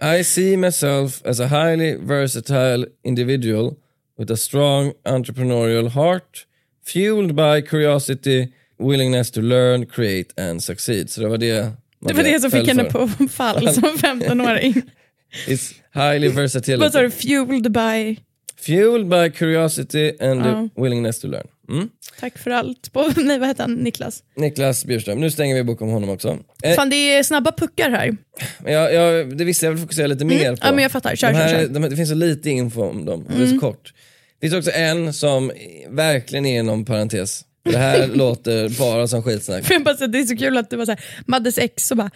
här. 0.00 0.16
I, 0.16 0.20
I 0.20 0.24
see 0.24 0.56
myself 0.56 1.22
as 1.24 1.40
a 1.40 1.46
highly 1.46 1.96
versatile 2.02 2.86
individual 3.04 3.74
with 4.20 4.32
a 4.32 4.36
strong 4.36 4.92
entrepreneurial 5.04 5.88
heart 5.88 6.46
fueled 6.86 7.34
by 7.34 7.68
curiosity, 7.68 8.46
willingness 8.78 9.30
to 9.30 9.40
learn, 9.40 9.86
create 9.86 10.28
and 10.36 10.62
succeed. 10.62 11.10
Så 11.10 11.20
det 11.20 11.28
var 11.28 11.38
det 11.38 11.72
Det 12.08 12.14
var 12.14 12.22
det 12.22 12.40
som 12.40 12.50
fick 12.50 12.68
henne 12.68 12.84
på 12.84 13.08
fall 13.30 13.74
som 13.74 13.82
15-åring. 13.98 14.82
It's 15.46 15.74
highly 15.94 16.28
Vad 16.28 16.92
sa 16.92 17.00
du? 17.00 17.10
Fueled 17.10 17.72
by... 17.72 18.16
Fueled 18.60 19.08
by 19.08 19.30
curiosity 19.38 20.12
and 20.20 20.40
Ja. 20.46 20.68
willingness 20.82 21.20
to 21.20 21.28
learn. 21.28 21.46
Mm. 21.68 21.88
Tack 22.20 22.38
för 22.38 22.50
allt. 22.50 22.92
På, 22.92 23.12
nej, 23.16 23.38
vad 23.38 23.48
heter 23.48 23.62
han? 23.62 23.72
Niklas? 23.74 24.22
Niklas 24.36 24.84
Bjurström, 24.84 25.20
nu 25.20 25.30
stänger 25.30 25.54
vi 25.54 25.62
bok 25.64 25.82
om 25.82 25.88
honom 25.88 26.10
också. 26.10 26.38
Eh, 26.62 26.74
Fan, 26.74 26.90
det 26.90 26.96
är 26.96 27.22
snabba 27.22 27.52
puckar 27.52 27.90
här. 27.90 28.16
jag, 28.66 28.94
jag, 28.94 29.36
det 29.38 29.44
visste 29.44 29.66
jag 29.66 29.72
vill 29.72 29.80
fokusera 29.80 30.06
lite 30.06 30.24
mer 30.24 30.38
på. 30.38 30.44
Mm. 30.44 30.58
Ja, 30.62 30.72
men 30.72 30.82
jag 30.82 30.92
fattar. 30.92 31.16
Kör, 31.16 31.28
de 31.32 31.38
här, 31.38 31.48
kör, 31.48 31.58
Mm. 31.58 31.74
kör. 31.74 31.80
De, 31.80 31.88
det 31.90 31.96
finns 31.96 32.08
så 32.08 32.14
lite 32.14 32.50
info 32.50 32.82
om 32.82 33.04
dem, 33.04 33.22
och 33.26 33.32
det 33.38 33.42
är 33.42 33.46
så 33.46 33.58
kort. 33.60 33.92
Det 34.40 34.48
finns 34.48 34.54
också 34.54 34.70
en 34.70 35.12
som 35.12 35.52
verkligen 35.88 36.46
är 36.46 36.58
inom 36.58 36.84
parentes. 36.84 37.44
Det 37.64 37.78
här 37.78 38.06
låter 38.14 38.68
bara 38.78 39.08
som 39.08 39.22
skitsnack. 39.22 39.64
För 39.64 39.74
jag 39.74 39.84
bara, 39.84 39.96
så, 39.96 40.06
det 40.06 40.18
är 40.18 40.24
så 40.24 40.36
kul 40.36 40.56
att 40.58 40.70
det 40.70 40.76
var 40.76 40.84
så 40.86 40.92
här, 40.92 41.00
Maddes 41.26 41.58
ex 41.58 41.90
och 41.90 41.96
bara 41.96 42.10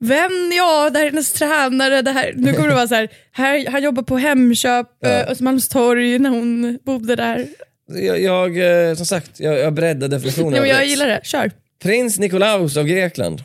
Vem? 0.00 0.52
Ja, 0.56 0.90
det 0.90 0.98
här 0.98 1.06
är 1.06 1.10
hennes 1.10 1.32
tränare. 1.32 2.02
Det 2.02 2.10
här. 2.10 2.32
Nu 2.36 2.52
kommer 2.52 2.68
det 2.68 2.74
vara 2.74 2.88
så 2.88 2.94
här, 2.94 3.08
här 3.32 3.70
han 3.70 3.82
jobbar 3.82 4.02
på 4.02 4.16
Hemköp, 4.16 4.86
Ja. 5.00 5.08
Östermalmstorg 5.08 6.18
när 6.18 6.30
hon 6.30 6.78
bodde 6.84 7.16
där. 7.16 7.46
Jag, 7.92 8.20
jag 8.20 8.88
eh, 8.88 8.94
som 8.94 9.06
sagt, 9.06 9.40
jag, 9.40 9.58
jag 9.58 9.74
breddar 9.74 10.08
definitionen. 10.08 10.54
Av 10.54 10.60
men 10.60 10.70
jag 10.70 10.86
gillar 10.86 11.06
det, 11.06 11.20
kör. 11.24 11.50
Prins 11.82 12.18
Nikolaus 12.18 12.76
av 12.76 12.84
Grekland. 12.86 13.42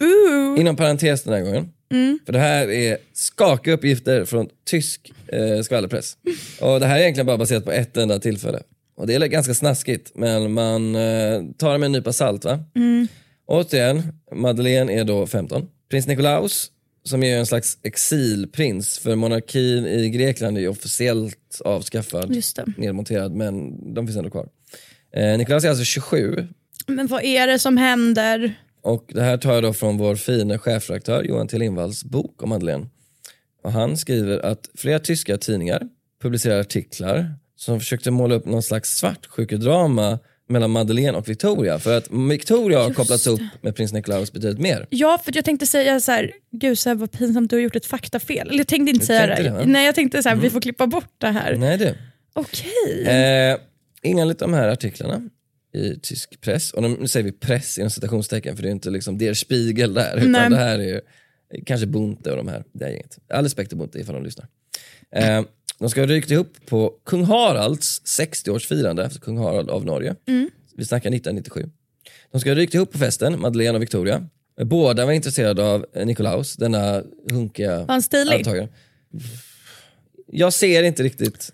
Ooh. 0.00 0.60
Inom 0.60 0.76
parentes 0.76 1.22
den 1.22 1.34
här 1.34 1.40
gången. 1.40 1.68
Mm. 1.90 2.18
För 2.26 2.32
det 2.32 2.38
här 2.38 2.70
är 2.70 2.98
skakiga 3.12 3.74
uppgifter 3.74 4.24
från 4.24 4.48
tysk 4.66 5.12
eh, 5.26 5.62
skvallerpress. 5.62 6.16
Och 6.60 6.80
det 6.80 6.86
här 6.86 6.96
är 6.96 7.00
egentligen 7.00 7.26
bara 7.26 7.38
baserat 7.38 7.64
på 7.64 7.72
ett 7.72 7.96
enda 7.96 8.18
tillfälle. 8.18 8.62
Och 8.96 9.06
det 9.06 9.14
är 9.14 9.26
ganska 9.26 9.54
snaskigt, 9.54 10.12
men 10.14 10.52
man 10.52 10.94
eh, 10.94 11.42
tar 11.58 11.72
det 11.72 11.78
med 11.78 11.86
en 11.86 11.92
nypa 11.92 12.12
salt. 12.12 12.44
va? 12.44 12.64
Mm. 12.74 13.08
Återigen, 13.46 14.02
Madeleine 14.32 14.92
är 14.92 15.04
då 15.04 15.26
15. 15.26 15.68
Prins 15.90 16.06
Nikolaus, 16.06 16.70
som 17.04 17.22
är 17.22 17.38
en 17.38 17.46
slags 17.46 17.78
exilprins, 17.82 18.98
för 18.98 19.16
monarkin 19.16 19.86
i 19.86 20.10
Grekland 20.10 20.58
är 20.58 20.68
officiellt 20.68 21.60
avskaffad, 21.64 22.42
nedmonterad, 22.76 23.34
men 23.34 23.94
de 23.94 24.06
finns 24.06 24.16
ändå 24.16 24.30
kvar. 24.30 24.48
Eh, 25.16 25.38
Nikolaus 25.38 25.64
är 25.64 25.68
alltså 25.68 25.84
27 25.84 26.48
Men 26.86 27.06
vad 27.06 27.24
är 27.24 27.46
det 27.46 27.58
som 27.58 27.76
händer? 27.76 28.54
Och 28.82 29.04
det 29.14 29.22
här 29.22 29.36
tar 29.36 29.54
jag 29.54 29.62
då 29.62 29.72
från 29.72 29.96
vår 29.98 30.16
fina 30.16 30.58
chefredaktör 30.58 31.22
Johan 31.24 31.48
T 31.48 31.58
Lindvalls 31.58 32.04
bok 32.04 32.42
om 32.42 32.48
Madeleine. 32.48 32.86
Och 33.62 33.72
han 33.72 33.96
skriver 33.96 34.38
att 34.38 34.70
flera 34.78 34.98
tyska 34.98 35.38
tidningar 35.38 35.82
publicerar 36.22 36.60
artiklar 36.60 37.34
som 37.56 37.80
försökte 37.80 38.10
måla 38.10 38.34
upp 38.34 38.44
någon 38.44 38.62
slags 38.62 38.96
svartsjukedrama 38.96 40.18
mellan 40.48 40.70
Madeleine 40.70 41.18
och 41.18 41.28
Victoria. 41.28 41.78
För 41.78 41.96
att 41.98 42.08
Victoria 42.30 42.78
har 42.78 42.86
Just 42.86 42.96
kopplats 42.96 43.26
upp 43.26 43.40
med 43.60 43.76
prins 43.76 43.92
Nikolaus 43.92 44.32
betydligt 44.32 44.60
mer. 44.60 44.86
Ja, 44.90 45.18
för 45.24 45.32
jag 45.36 45.44
tänkte 45.44 45.66
säga 45.66 46.00
så 46.00 46.12
här, 46.12 46.32
gud 46.52 46.78
så 46.78 46.88
här, 46.88 46.96
vad 46.96 47.12
pinsamt 47.12 47.50
du 47.50 47.56
har 47.56 47.60
gjort 47.60 47.76
ett 47.76 47.86
faktafel. 47.86 48.48
Eller 48.48 48.58
jag 48.58 48.66
tänkte 48.66 48.90
inte 48.90 49.02
Du 49.02 49.06
säga 49.06 49.26
tänkte 49.26 49.42
det. 49.42 49.48
det? 49.50 49.56
Mm. 49.56 49.72
Nej, 49.72 49.86
jag 49.86 49.94
tänkte 49.94 50.22
så 50.22 50.28
här, 50.28 50.36
vi 50.36 50.50
får 50.50 50.60
klippa 50.60 50.86
bort 50.86 51.14
det 51.18 51.26
här. 51.28 51.56
Nej 51.56 51.78
du. 51.78 51.94
Okej. 52.32 53.04
Eh, 53.06 53.56
enligt 54.02 54.38
de 54.38 54.52
här 54.54 54.68
artiklarna 54.68 55.28
i 55.72 56.00
tysk 56.02 56.40
press, 56.40 56.72
och 56.72 56.82
nu 56.82 57.08
säger 57.08 57.24
vi 57.24 57.32
press 57.32 57.78
inom 57.78 57.90
citationstecken 57.90 58.56
för 58.56 58.62
det 58.62 58.68
är 58.68 58.72
inte 58.72 58.90
liksom 58.90 59.18
Der 59.18 59.34
Spiegel 59.34 59.94
där, 59.94 60.16
utan 60.16 60.32
Nej. 60.32 60.50
det 60.50 60.56
här 60.56 60.78
är 60.78 60.84
ju 60.84 61.00
kanske 61.66 61.86
Bunte 61.86 62.30
och 62.30 62.36
de 62.36 62.48
här, 62.48 62.64
det 62.72 62.84
är 62.84 62.90
inget. 62.90 63.18
All 63.28 63.44
respekt 63.44 63.68
till 63.68 63.78
Bunte 63.78 63.98
ifall 63.98 64.14
de 64.14 64.24
lyssnar. 64.24 64.46
Eh, 65.10 65.42
de 65.78 65.90
ska 65.90 66.00
ha 66.00 66.06
rykt 66.06 66.30
ihop 66.30 66.56
på 66.66 66.94
kung 67.04 67.24
Haralds 67.24 68.02
60-årsfirande 68.04 69.06
efter 69.06 69.20
kung 69.20 69.38
Harald 69.38 69.70
av 69.70 69.84
Norge. 69.84 70.14
Vi 70.76 70.84
snackar 70.84 71.10
1997. 71.10 71.70
De 72.32 72.40
ska 72.40 72.50
ha 72.50 72.54
rykt 72.54 72.74
ihop 72.74 72.92
på 72.92 72.98
festen, 72.98 73.40
Madeleine 73.40 73.76
och 73.76 73.82
Victoria. 73.82 74.26
Båda 74.64 75.06
var 75.06 75.12
intresserade 75.12 75.64
av 75.64 75.86
eh, 75.92 76.06
Nikolaus, 76.06 76.56
denna 76.56 77.02
hunkiga 77.30 77.78
Var 77.78 77.86
han 77.86 78.02
stilig? 78.02 78.68
Jag 80.26 80.52
ser 80.52 80.82
inte 80.82 81.02
riktigt 81.02 81.52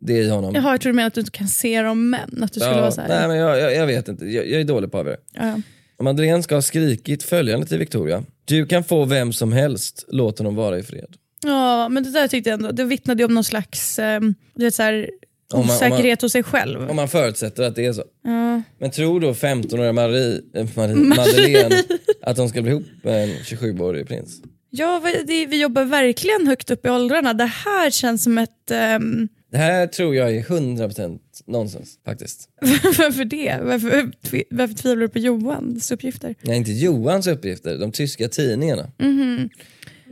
det 0.00 0.12
i 0.18 0.28
honom. 0.28 0.54
Jaha, 0.54 0.70
jag 0.70 0.80
tror 0.80 0.92
du 0.92 0.96
menar 0.96 1.06
att 1.06 1.14
du 1.14 1.20
inte 1.20 1.30
kan 1.32 1.48
se 1.48 1.82
dem 1.82 2.10
män. 2.10 2.42
Att 2.42 2.52
du 2.52 2.60
skulle 2.60 2.74
vara 2.80 2.90
så 2.90 3.00
här. 3.00 3.08
Nej, 3.08 3.28
men 3.28 3.36
jag, 3.36 3.58
jag, 3.60 3.74
jag 3.74 3.86
vet 3.86 4.08
inte, 4.08 4.24
jag, 4.24 4.46
jag 4.48 4.60
är 4.60 4.64
dålig 4.64 4.90
på 4.92 4.98
att 4.98 5.00
avgöra. 5.00 5.18
Ja. 5.34 5.60
Madeleine 6.04 6.42
ska 6.42 6.54
ha 6.54 6.62
skrikit 6.62 7.22
följande 7.22 7.66
till 7.66 7.78
Victoria. 7.78 8.24
Du 8.44 8.66
kan 8.66 8.84
få 8.84 9.04
vem 9.04 9.32
som 9.32 9.52
helst, 9.52 10.04
låt 10.08 10.38
honom 10.38 10.54
vara 10.54 10.78
i 10.78 10.82
fred. 10.82 11.16
ja, 11.44 11.88
men 11.88 12.02
det 12.02 12.10
där 12.10 12.28
tyckte 12.28 12.50
jag 12.50 12.54
ändå, 12.58 12.72
det 12.72 12.84
vittnade 12.84 13.22
ju 13.22 13.26
om 13.26 13.34
någon 13.34 13.44
slags 13.44 13.96
du 14.54 14.64
vet, 14.64 14.74
så 14.74 14.82
här, 14.82 14.94
Om 15.52 15.60
man- 15.60 15.60
om 15.60 15.66
man- 15.66 15.76
osäkerhet 15.76 16.22
hos 16.22 16.32
sig 16.32 16.42
själv. 16.42 16.90
Om 16.90 16.96
man 16.96 17.08
förutsätter 17.08 17.62
att 17.62 17.74
det 17.76 17.86
är 17.86 17.92
så. 17.92 18.04
Ja. 18.24 18.62
Men 18.78 18.90
tror 18.90 19.20
då 19.20 19.32
15-åriga 19.32 19.92
Marie, 19.92 20.40
äh, 20.54 20.66
Marie, 20.76 20.94
Madeleine 20.96 21.82
att 22.22 22.36
de 22.36 22.48
ska 22.48 22.62
bli 22.62 22.70
ihop 22.70 22.84
med 23.02 23.24
en 23.24 23.30
27-årig 23.30 24.08
prins? 24.08 24.40
Ja, 24.70 25.02
det, 25.26 25.46
vi 25.46 25.60
jobbar 25.60 25.84
verkligen 25.84 26.46
högt 26.46 26.70
upp 26.70 26.86
i 26.86 26.88
åldrarna. 26.88 27.34
Det 27.34 27.44
här 27.44 27.90
känns 27.90 28.22
som 28.24 28.38
ett... 28.38 28.70
ehm, 28.70 29.28
Det 29.50 29.58
här 29.58 29.86
tror 29.86 30.16
jag 30.16 30.36
är 30.36 30.42
100% 30.42 31.18
nonsens 31.46 31.98
faktiskt. 32.04 32.48
varför 32.98 33.24
det? 33.24 33.58
Varför, 33.62 34.10
varför 34.50 34.74
tvivlar 34.74 35.02
du 35.02 35.08
på 35.08 35.18
Johans 35.18 35.90
uppgifter? 35.90 36.34
Nej, 36.42 36.56
inte 36.56 36.72
Johans 36.72 37.26
uppgifter, 37.26 37.78
de 37.78 37.92
tyska 37.92 38.28
tidningarna. 38.28 38.90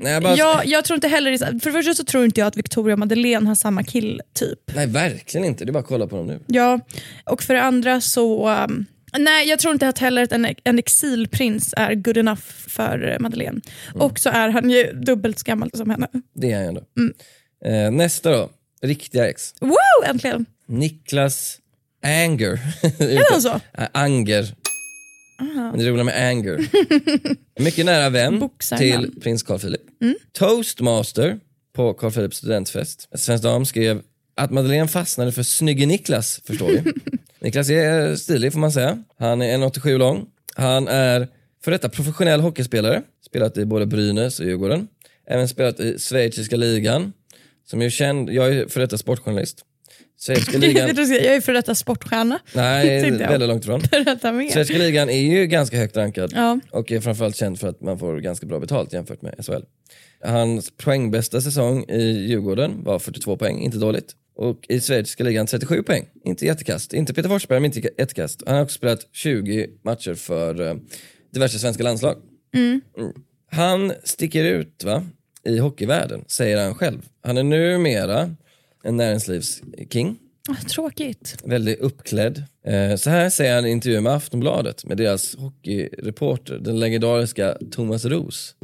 Nej, 0.00 0.12
jag 0.12 0.22
bara, 0.22 0.36
Jag, 0.36 0.66
jag 0.66 0.84
tror 0.84 0.94
inte 0.94 1.08
heller... 1.08 1.38
För 1.38 1.70
det 1.70 1.72
första 1.72 1.94
så 1.94 2.04
tror 2.04 2.24
inte 2.24 2.40
jag 2.40 2.46
att 2.48 2.56
Victoria 2.56 2.92
och 2.92 2.98
Madeleine 2.98 3.48
har 3.48 3.54
samma 3.54 3.84
killtyp. 3.84 4.58
Nej, 4.74 4.86
verkligen 4.86 5.44
inte. 5.44 5.64
Det 5.64 5.70
är 5.70 5.72
bara 5.72 5.78
att 5.78 5.86
kolla 5.86 6.06
på 6.06 6.16
dem 6.16 6.26
nu. 6.26 6.40
Ja, 6.46 6.80
och 7.24 7.42
för 7.42 7.54
det 7.54 7.62
andra 7.62 8.00
så... 8.00 8.48
um, 8.48 8.86
nej, 9.18 9.48
jag 9.48 9.58
tror 9.58 9.72
inte 9.72 9.88
att 9.88 9.98
heller 9.98 10.22
att 10.22 10.32
en, 10.32 10.46
en 10.64 10.78
exilprins 10.78 11.74
är 11.76 11.94
good 11.94 12.16
enough 12.16 12.42
för 12.66 13.08
eh, 13.12 13.18
Madeleine. 13.20 13.60
Mm. 13.94 14.00
Och 14.02 14.18
så 14.18 14.28
är 14.28 14.48
han 14.48 14.70
ju 14.70 14.92
dubbelt 14.92 15.38
så 15.38 15.44
gammal 15.44 15.70
som 15.74 15.90
henne. 15.90 16.08
Det 16.34 16.50
är 16.52 16.54
han 16.54 16.62
ju 16.62 16.68
ändå. 16.68 16.82
Mm. 16.98 17.14
Eh, 17.64 17.90
nästa 17.90 18.30
då, 18.30 18.50
riktiga 18.82 19.28
ex. 19.28 19.54
Wow, 19.60 19.74
äntligen! 20.06 20.46
Niklas 20.66 21.58
Anger. 22.02 22.60
Är 22.98 23.34
det 23.34 23.40
så? 23.40 23.60
Äh, 23.78 23.88
Anger. 23.92 24.54
Men 25.54 25.78
det 25.78 25.88
roliga 25.90 26.04
med 26.04 26.28
Anger. 26.28 26.68
Mycket 27.62 27.86
nära 27.86 28.08
vän 28.10 28.38
Boxarnamn. 28.38 29.10
till 29.12 29.20
prins 29.20 29.42
Carl 29.42 29.58
Philip. 29.58 29.80
Toastmaster 30.32 31.38
på 31.76 31.94
Carl 31.94 32.12
Philips 32.12 32.36
studentfest. 32.36 33.08
Svensk 33.14 33.44
Dam 33.44 33.66
skrev 33.66 34.02
att 34.36 34.50
Madeleine 34.50 34.88
fastnade 34.88 35.32
för 35.32 35.42
snygge 35.42 35.86
Niklas, 35.86 36.40
förstår 36.44 36.68
vi. 36.68 36.82
Niklas 37.40 37.70
är 37.70 38.16
stilig 38.16 38.52
får 38.52 38.60
man 38.60 38.72
säga. 38.72 39.04
Han 39.18 39.42
är 39.42 39.58
1,87 39.58 39.98
lång. 39.98 40.26
Han 40.54 40.88
är 40.88 41.28
för 41.64 41.70
detta 41.70 41.88
professionell 41.88 42.40
hockeyspelare. 42.40 43.02
Spelat 43.26 43.56
i 43.58 43.64
både 43.64 43.86
Brynäs 43.86 44.40
och 44.40 44.46
Djurgården. 44.46 44.88
Även 45.26 45.48
spelat 45.48 45.80
i 45.80 45.98
schweiziska 45.98 46.56
ligan. 46.56 47.12
Som 47.70 47.82
är 47.82 47.90
känd, 47.90 48.30
jag 48.30 48.48
är 48.54 48.66
för 48.68 48.80
detta 48.80 48.98
sportjournalist. 48.98 49.64
Schweiziska 50.26 50.58
ligan, 50.58 50.88
jag 50.96 51.24
är 51.36 51.40
för 51.40 51.52
detta 51.52 51.74
sportstjärna. 51.74 52.38
nej 52.52 53.10
väldigt 53.10 53.48
långt 53.48 53.64
ifrån. 53.64 53.80
Svenska 54.52 54.78
ligan 54.78 55.10
är 55.10 55.20
ju 55.20 55.46
ganska 55.46 55.76
högt 55.76 55.96
rankad 55.96 56.32
Ja. 56.34 56.60
och 56.70 56.92
är 56.92 57.00
framförallt 57.00 57.36
känd 57.36 57.60
för 57.60 57.68
att 57.68 57.80
man 57.80 57.98
får 57.98 58.18
ganska 58.20 58.46
bra 58.46 58.60
betalt 58.60 58.92
jämfört 58.92 59.22
med 59.22 59.34
SHL. 59.46 59.62
Hans 60.24 60.70
poängbästa 60.76 61.40
säsong 61.40 61.84
i 61.88 62.02
Djurgården 62.02 62.84
var 62.84 62.98
42 62.98 63.36
poäng, 63.36 63.60
inte 63.60 63.78
dåligt. 63.78 64.12
Och 64.36 64.64
i 64.68 64.80
schweiziska 64.80 65.24
ligan 65.24 65.46
37 65.46 65.82
poäng, 65.82 66.06
inte 66.24 66.46
jättekast. 66.46 66.92
Inte 66.92 67.14
Peter 67.14 67.28
Forsberg, 67.28 67.60
men 67.60 67.74
inte 67.74 67.90
jättekast. 67.98 68.42
Han 68.46 68.56
har 68.56 68.62
också 68.62 68.74
spelat 68.76 69.00
20 69.12 69.66
matcher 69.84 70.14
för 70.14 70.68
eh, 70.68 70.74
diverse 71.32 71.58
svenska 71.58 71.82
landslag. 71.82 72.16
Mm. 72.54 72.80
Han 73.50 73.92
sticker 74.04 74.44
ut 74.44 74.84
va? 74.84 75.04
I 75.44 75.58
hockeyvärlden, 75.58 76.24
säger 76.28 76.64
han 76.64 76.74
själv. 76.74 77.02
Han 77.22 77.36
är 77.38 77.42
numera 77.42 78.34
en 78.84 78.96
näringslivsking 78.96 80.18
Ah, 80.50 80.68
Tråkigt. 80.68 81.36
väldigt 81.44 81.78
uppklädd. 81.80 82.44
Eh, 82.66 82.96
så 82.96 83.10
här 83.10 83.30
säger 83.30 83.54
han 83.54 83.66
i 83.66 83.70
intervju 83.70 84.00
med 84.00 84.12
Aftonbladet 84.12 84.84
med 84.84 84.96
deras 84.96 85.36
hockeyreporter, 85.36 86.58
den 86.58 86.80
legendariska 86.80 87.56
Thomas 87.70 88.04
Roos. 88.04 88.54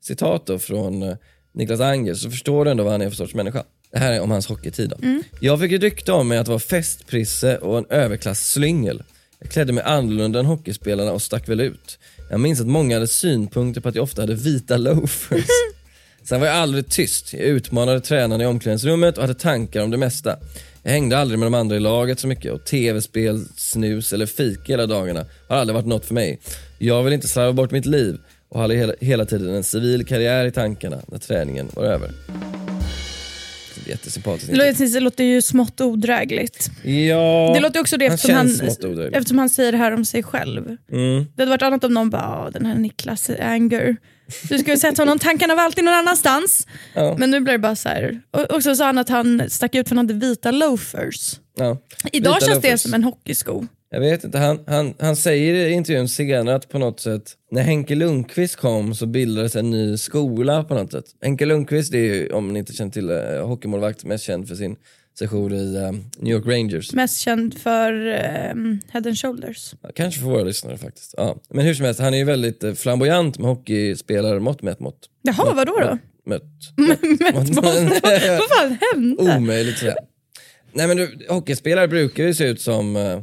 Citat 0.00 0.46
då 0.46 0.58
från 0.58 1.02
eh, 1.02 1.16
Niklas 1.52 1.80
Anger, 1.80 2.14
så 2.14 2.30
förstår 2.30 2.64
du 2.64 2.70
ändå 2.70 2.84
vad 2.84 2.92
han 2.92 3.02
är 3.02 3.08
för 3.08 3.16
sorts 3.16 3.34
människa. 3.34 3.64
Det 3.92 3.98
här 3.98 4.12
är 4.12 4.20
om 4.20 4.30
hans 4.30 4.46
hockeytid 4.46 4.90
då. 4.90 4.96
Jag 5.40 5.60
fick 5.60 5.72
rykte 5.82 6.12
om 6.12 6.28
mig 6.28 6.38
att 6.38 6.48
vara 6.48 6.58
festprisse 6.58 7.56
och 7.58 7.78
en 7.78 7.86
överklass-slyngel. 7.90 9.02
Jag 9.38 9.50
klädde 9.50 9.72
mig 9.72 9.84
annorlunda 9.84 10.38
än 10.38 10.46
hockeyspelarna 10.46 11.12
och 11.12 11.22
stack 11.22 11.48
väl 11.48 11.60
ut. 11.60 11.98
Jag 12.30 12.40
minns 12.40 12.60
att 12.60 12.66
många 12.66 12.96
hade 12.96 13.06
synpunkter 13.06 13.80
på 13.80 13.88
att 13.88 13.94
jag 13.94 14.02
ofta 14.02 14.22
hade 14.22 14.34
vita 14.34 14.76
loafers. 14.76 15.44
Sen 16.24 16.40
var 16.40 16.46
jag 16.46 16.56
aldrig 16.56 16.88
tyst. 16.88 17.32
Jag 17.32 17.42
utmanade 17.42 18.00
tränaren 18.00 18.40
i 18.40 18.46
omklädningsrummet 18.46 19.16
och 19.16 19.22
hade 19.22 19.34
tankar 19.34 19.82
om 19.82 19.90
det 19.90 19.96
mesta. 19.96 20.36
Jag 20.82 20.90
hängde 20.92 21.18
aldrig 21.18 21.38
med 21.38 21.46
de 21.46 21.54
andra 21.54 21.76
i 21.76 21.80
laget 21.80 22.18
så 22.20 22.26
mycket 22.26 22.52
och 22.52 22.64
tv-spel, 22.64 23.44
snus 23.56 24.12
eller 24.12 24.26
fika 24.26 24.62
hela 24.72 24.86
dagarna 24.86 25.26
har 25.48 25.56
aldrig 25.56 25.74
varit 25.74 25.86
något 25.86 26.06
för 26.06 26.14
mig. 26.14 26.40
Jag 26.78 27.02
vill 27.02 27.12
inte 27.12 27.28
slarva 27.28 27.52
bort 27.52 27.70
mitt 27.70 27.86
liv 27.86 28.18
och 28.48 28.60
hade 28.60 28.74
hela, 28.74 28.92
hela 29.00 29.24
tiden 29.24 29.54
en 29.54 29.64
civil 29.64 30.06
karriär 30.06 30.44
i 30.46 30.50
tankarna 30.50 30.98
när 31.08 31.18
träningen 31.18 31.68
var 31.74 31.84
över. 31.84 32.10
Jättesympatiskt. 33.86 34.50
Det 34.94 35.00
låter, 35.00 35.24
ju 35.24 35.42
smått 35.42 35.80
odrägligt. 35.80 36.70
Ja, 36.84 37.50
Det 37.54 37.60
låter 37.60 37.80
också 37.80 37.96
det 37.96 38.06
han 38.06 38.14
eftersom 38.14 38.36
han, 38.36 38.90
odräglig. 38.90 39.16
eftersom 39.16 39.38
han 39.38 39.50
säger 39.50 39.72
det 39.72 39.78
här 39.78 39.92
om 39.92 40.04
sig 40.04 40.22
själv. 40.22 40.76
Mm. 40.92 41.24
Det 41.36 41.42
hade 41.42 41.50
varit 41.50 41.62
annat 41.62 41.84
om 41.84 41.94
någon 41.94 42.10
bara, 42.10 42.44
"Åh, 42.44 42.50
den 42.52 42.66
här 42.66 42.74
Niklas 42.74 43.30
Anger. 43.40 43.96
Du 44.48 44.58
skulle 44.58 44.76
sätta 44.76 45.02
honom, 45.02 45.18
tankarna 45.18 45.54
var 45.54 45.62
alltid 45.62 45.84
någon 45.84 45.94
annanstans. 45.94 46.66
Ja. 46.94 47.16
Men 47.18 47.30
nu 47.30 47.40
blir 47.40 47.52
det 47.52 47.58
bara 47.58 47.76
så 47.76 47.88
här. 47.88 48.20
Och, 48.30 48.40
och 48.40 48.62
så 48.62 48.76
sa 48.76 48.86
han 48.86 48.98
att 48.98 49.08
han 49.08 49.50
stack 49.50 49.74
ut 49.74 49.88
för 49.88 49.96
han 49.96 50.08
hade 50.08 50.26
vita 50.26 50.50
loafers. 50.50 51.40
Ja. 51.56 51.78
Idag 52.12 52.34
Vita 52.34 52.46
känns 52.46 52.62
det 52.62 52.68
loafers. 52.68 52.80
som 52.80 52.94
en 52.94 53.04
hockeysko. 53.04 53.64
Jag 53.92 54.00
vet 54.00 54.24
inte, 54.24 54.38
han, 54.38 54.60
han, 54.66 54.94
han 54.98 55.16
säger 55.16 55.54
i 55.54 55.72
intervjun 55.72 56.08
senare 56.08 56.56
att 56.56 56.68
på 56.68 56.78
något 56.78 57.00
sätt, 57.00 57.22
när 57.50 57.62
Henke 57.62 57.94
Lundqvist 57.94 58.56
kom 58.56 58.94
så 58.94 59.06
bildades 59.06 59.56
en 59.56 59.70
ny 59.70 59.96
skola 59.96 60.64
på 60.64 60.74
något 60.74 60.92
sätt. 60.92 61.04
Henke 61.22 61.46
Lundqvist 61.46 61.94
är 61.94 61.98
ju, 61.98 62.28
om 62.32 62.52
ni 62.52 62.58
inte 62.58 62.72
känner 62.72 62.90
till, 62.90 63.10
eh, 63.10 63.46
hockeymålvakt 63.46 64.04
mest 64.04 64.24
känd 64.24 64.48
för 64.48 64.54
sin 64.54 64.76
sejour 65.20 65.54
i 65.54 65.76
eh, 65.76 65.92
New 66.18 66.32
York 66.32 66.46
Rangers. 66.46 66.92
Mest 66.92 67.18
känd 67.18 67.58
för 67.58 67.92
um, 68.52 68.80
Head 68.88 69.02
and 69.06 69.18
Shoulders. 69.18 69.74
Kanske 69.94 70.20
för 70.20 70.26
våra 70.26 70.42
lyssnare 70.42 70.78
faktiskt. 70.78 71.14
Ja. 71.16 71.36
Men 71.50 71.64
hur 71.66 71.74
som 71.74 71.84
helst, 71.84 72.00
han 72.00 72.14
är 72.14 72.18
ju 72.18 72.24
väldigt 72.24 72.64
eh, 72.64 72.72
flamboyant 72.72 73.38
med 73.38 73.48
hockeyspelarmått 73.48 74.62
mätt 74.62 74.80
mått. 74.80 74.98
Jaha, 75.22 75.54
vadå 75.54 75.72
då? 75.80 75.98
Mött. 76.26 76.42
Mått. 77.34 77.64
Vad 77.64 78.50
fan 78.50 78.78
hände? 78.94 79.36
Omöjligt 79.36 79.74
att 79.74 79.80
säga. 79.80 79.94
Nej 80.72 80.86
men 80.88 80.96
du, 80.96 81.26
hockeyspelare 81.28 81.88
brukar 81.88 82.24
ju 82.24 82.34
se 82.34 82.44
ut 82.44 82.60
som, 82.60 82.96
eh, 82.96 83.20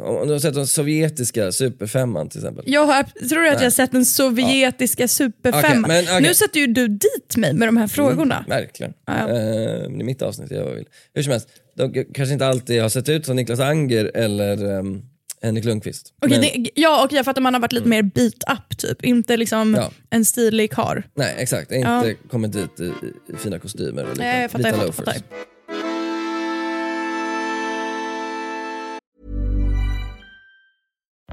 om 0.00 0.26
du 0.26 0.32
har 0.32 0.38
sett 0.38 0.54
den 0.54 0.66
sovjetiska 0.66 1.52
superfemman 1.52 2.28
till 2.28 2.38
exempel. 2.40 2.64
Jag 2.66 2.86
har, 2.86 3.02
tror 3.28 3.42
du 3.42 3.48
att 3.48 3.54
jag 3.60 3.66
har 3.66 3.70
sett 3.70 3.92
den 3.92 4.04
sovjetiska 4.04 5.08
superfemman? 5.08 5.84
Okej, 5.90 6.04
men 6.04 6.04
okej. 6.16 6.20
Nu 6.28 6.34
sätter 6.34 6.60
ju 6.60 6.66
du 6.66 6.88
dit 6.88 7.36
mig 7.36 7.52
med 7.52 7.68
de 7.68 7.76
här 7.76 7.86
frågorna. 7.86 8.44
Verkligen. 8.48 8.92
Ja, 9.06 9.12
ja. 9.18 9.28
Eh, 9.28 9.34
det 9.34 10.00
är 10.00 10.04
mitt 10.04 10.22
avsnitt, 10.22 10.50
jag 10.50 10.70
vill. 10.74 10.84
Hur 11.14 11.22
som 11.22 11.32
helst, 11.32 11.48
de 11.76 12.04
kanske 12.14 12.32
inte 12.32 12.46
alltid 12.46 12.82
har 12.82 12.88
sett 12.88 13.08
ut 13.08 13.26
som 13.26 13.36
Niklas 13.36 13.60
Anger 13.60 14.10
eller 14.14 14.64
um, 14.78 15.02
Henrik 15.42 15.64
Lundqvist. 15.64 16.12
Okej, 16.22 16.38
Men- 16.52 16.62
det, 16.64 16.70
ja, 16.74 17.04
och 17.04 17.12
jag 17.12 17.24
fattar 17.24 17.42
man 17.42 17.54
har 17.54 17.60
varit 17.60 17.72
lite 17.72 17.88
mer 17.88 18.02
beat 18.02 18.34
up 18.52 18.78
typ, 18.78 19.04
inte 19.04 19.36
liksom 19.36 19.74
Ja. 19.74 19.90
en 20.10 20.24
stilig 20.24 20.72
kar. 20.72 21.06
Nej 21.16 21.34
exakt, 21.38 21.70
jag 21.70 21.80
inte 21.80 22.14
kommit 22.30 22.52
dit 22.52 22.80
i, 22.80 22.84
i 23.32 23.36
fina 23.38 23.58
kostymer 23.58 24.04
och 24.10 24.18
Nej, 24.18 24.42
jag 24.42 24.50
fattar, 24.50 24.64
vita 24.64 24.76
jag 24.78 24.86
loafers. 24.86 24.96
fattar, 24.96 25.12
fattar. 25.12 25.53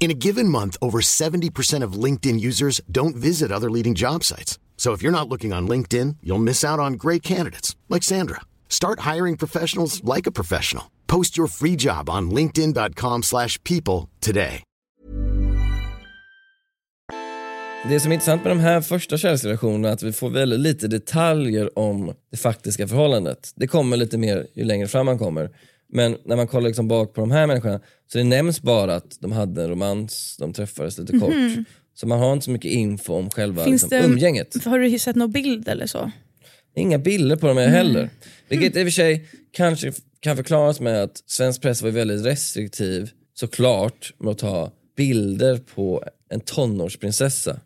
In 0.00 0.10
a 0.10 0.14
given 0.14 0.48
month, 0.48 0.78
over 0.80 1.02
70% 1.02 1.84
of 1.84 2.04
LinkedIn 2.04 2.40
users 2.40 2.80
don't 2.90 3.14
visit 3.14 3.52
other 3.52 3.70
leading 3.70 3.94
job 3.94 4.24
sites. 4.24 4.58
So 4.78 4.94
if 4.94 5.02
you're 5.02 5.12
not 5.12 5.28
looking 5.28 5.52
on 5.52 5.68
LinkedIn, 5.68 6.16
you'll 6.22 6.38
miss 6.38 6.64
out 6.64 6.80
on 6.80 6.94
great 6.94 7.22
candidates 7.22 7.76
like 7.90 8.02
Sandra. 8.02 8.40
Start 8.68 9.00
hiring 9.00 9.36
professionals 9.36 10.02
like 10.02 10.26
a 10.26 10.32
professional. 10.32 10.84
Post 11.06 11.36
your 11.36 11.48
free 11.48 11.76
job 11.76 12.08
on 12.08 12.30
linkedin.com/people 12.30 13.58
people 13.64 14.08
today. 14.20 14.62
Det 17.88 18.00
som 18.00 18.12
är 18.12 18.14
intressant 18.14 18.44
med 18.44 18.50
de 18.50 18.60
här 18.60 18.80
första 18.80 19.18
kärleksrelationerna 19.18 19.88
är 19.88 19.92
att 19.92 20.02
vi 20.02 20.12
får 20.12 20.30
väldigt 20.30 20.60
lite 20.60 20.88
detaljer 20.88 21.78
om 21.78 22.14
det 22.30 22.36
faktiska 22.36 22.88
förhållandet. 22.88 23.52
Det 23.54 23.66
kommer 23.66 23.96
lite 23.96 24.18
mer 24.18 24.46
ju 24.54 24.64
längre 24.64 24.88
fram 24.88 25.06
man 25.06 25.18
kommer. 25.18 25.50
Men 25.92 26.16
när 26.24 26.36
man 26.36 26.46
kollar 26.46 26.68
liksom 26.68 26.88
bak 26.88 27.14
på 27.14 27.20
de 27.20 27.30
här 27.30 27.46
människorna 27.46 27.80
så 28.12 28.18
det 28.18 28.24
nämns 28.24 28.62
bara 28.62 28.94
att 28.94 29.16
de 29.20 29.32
hade 29.32 29.62
en 29.62 29.68
romans, 29.70 30.36
de 30.38 30.52
träffades 30.52 30.98
lite 30.98 31.18
kort. 31.18 31.34
Så 31.94 32.06
man 32.06 32.18
har 32.18 32.32
inte 32.32 32.44
så 32.44 32.50
mycket 32.50 32.70
info 32.70 33.14
om 33.14 33.30
själva 33.30 33.64
Finns 33.64 33.82
liksom, 33.82 33.98
det- 33.98 34.04
umgänget. 34.14 34.64
Har 34.64 34.78
du 34.78 34.98
sett 34.98 35.16
någon 35.16 35.32
bild 35.32 35.68
eller 35.68 35.86
så? 35.86 36.10
Inga 36.76 36.98
bilder 36.98 37.36
på 37.36 37.46
dem 37.46 37.56
heller. 37.56 38.10
Vilket 38.48 38.76
i 38.76 38.80
och 38.82 38.86
för 38.86 38.90
sig 38.90 39.28
kanske 39.52 39.92
kan 40.20 40.36
förklaras 40.36 40.80
med 40.80 41.02
att 41.02 41.22
svensk 41.26 41.62
press 41.62 41.82
var 41.82 41.90
väldigt 41.90 42.26
restriktiv 42.26 43.10
såklart 43.34 44.12
med 44.18 44.30
att 44.30 44.38
ta 44.38 44.70
bilder 44.96 45.56
på 45.74 46.04
en 46.30 46.40
tonårsprinsessa. 46.40 47.60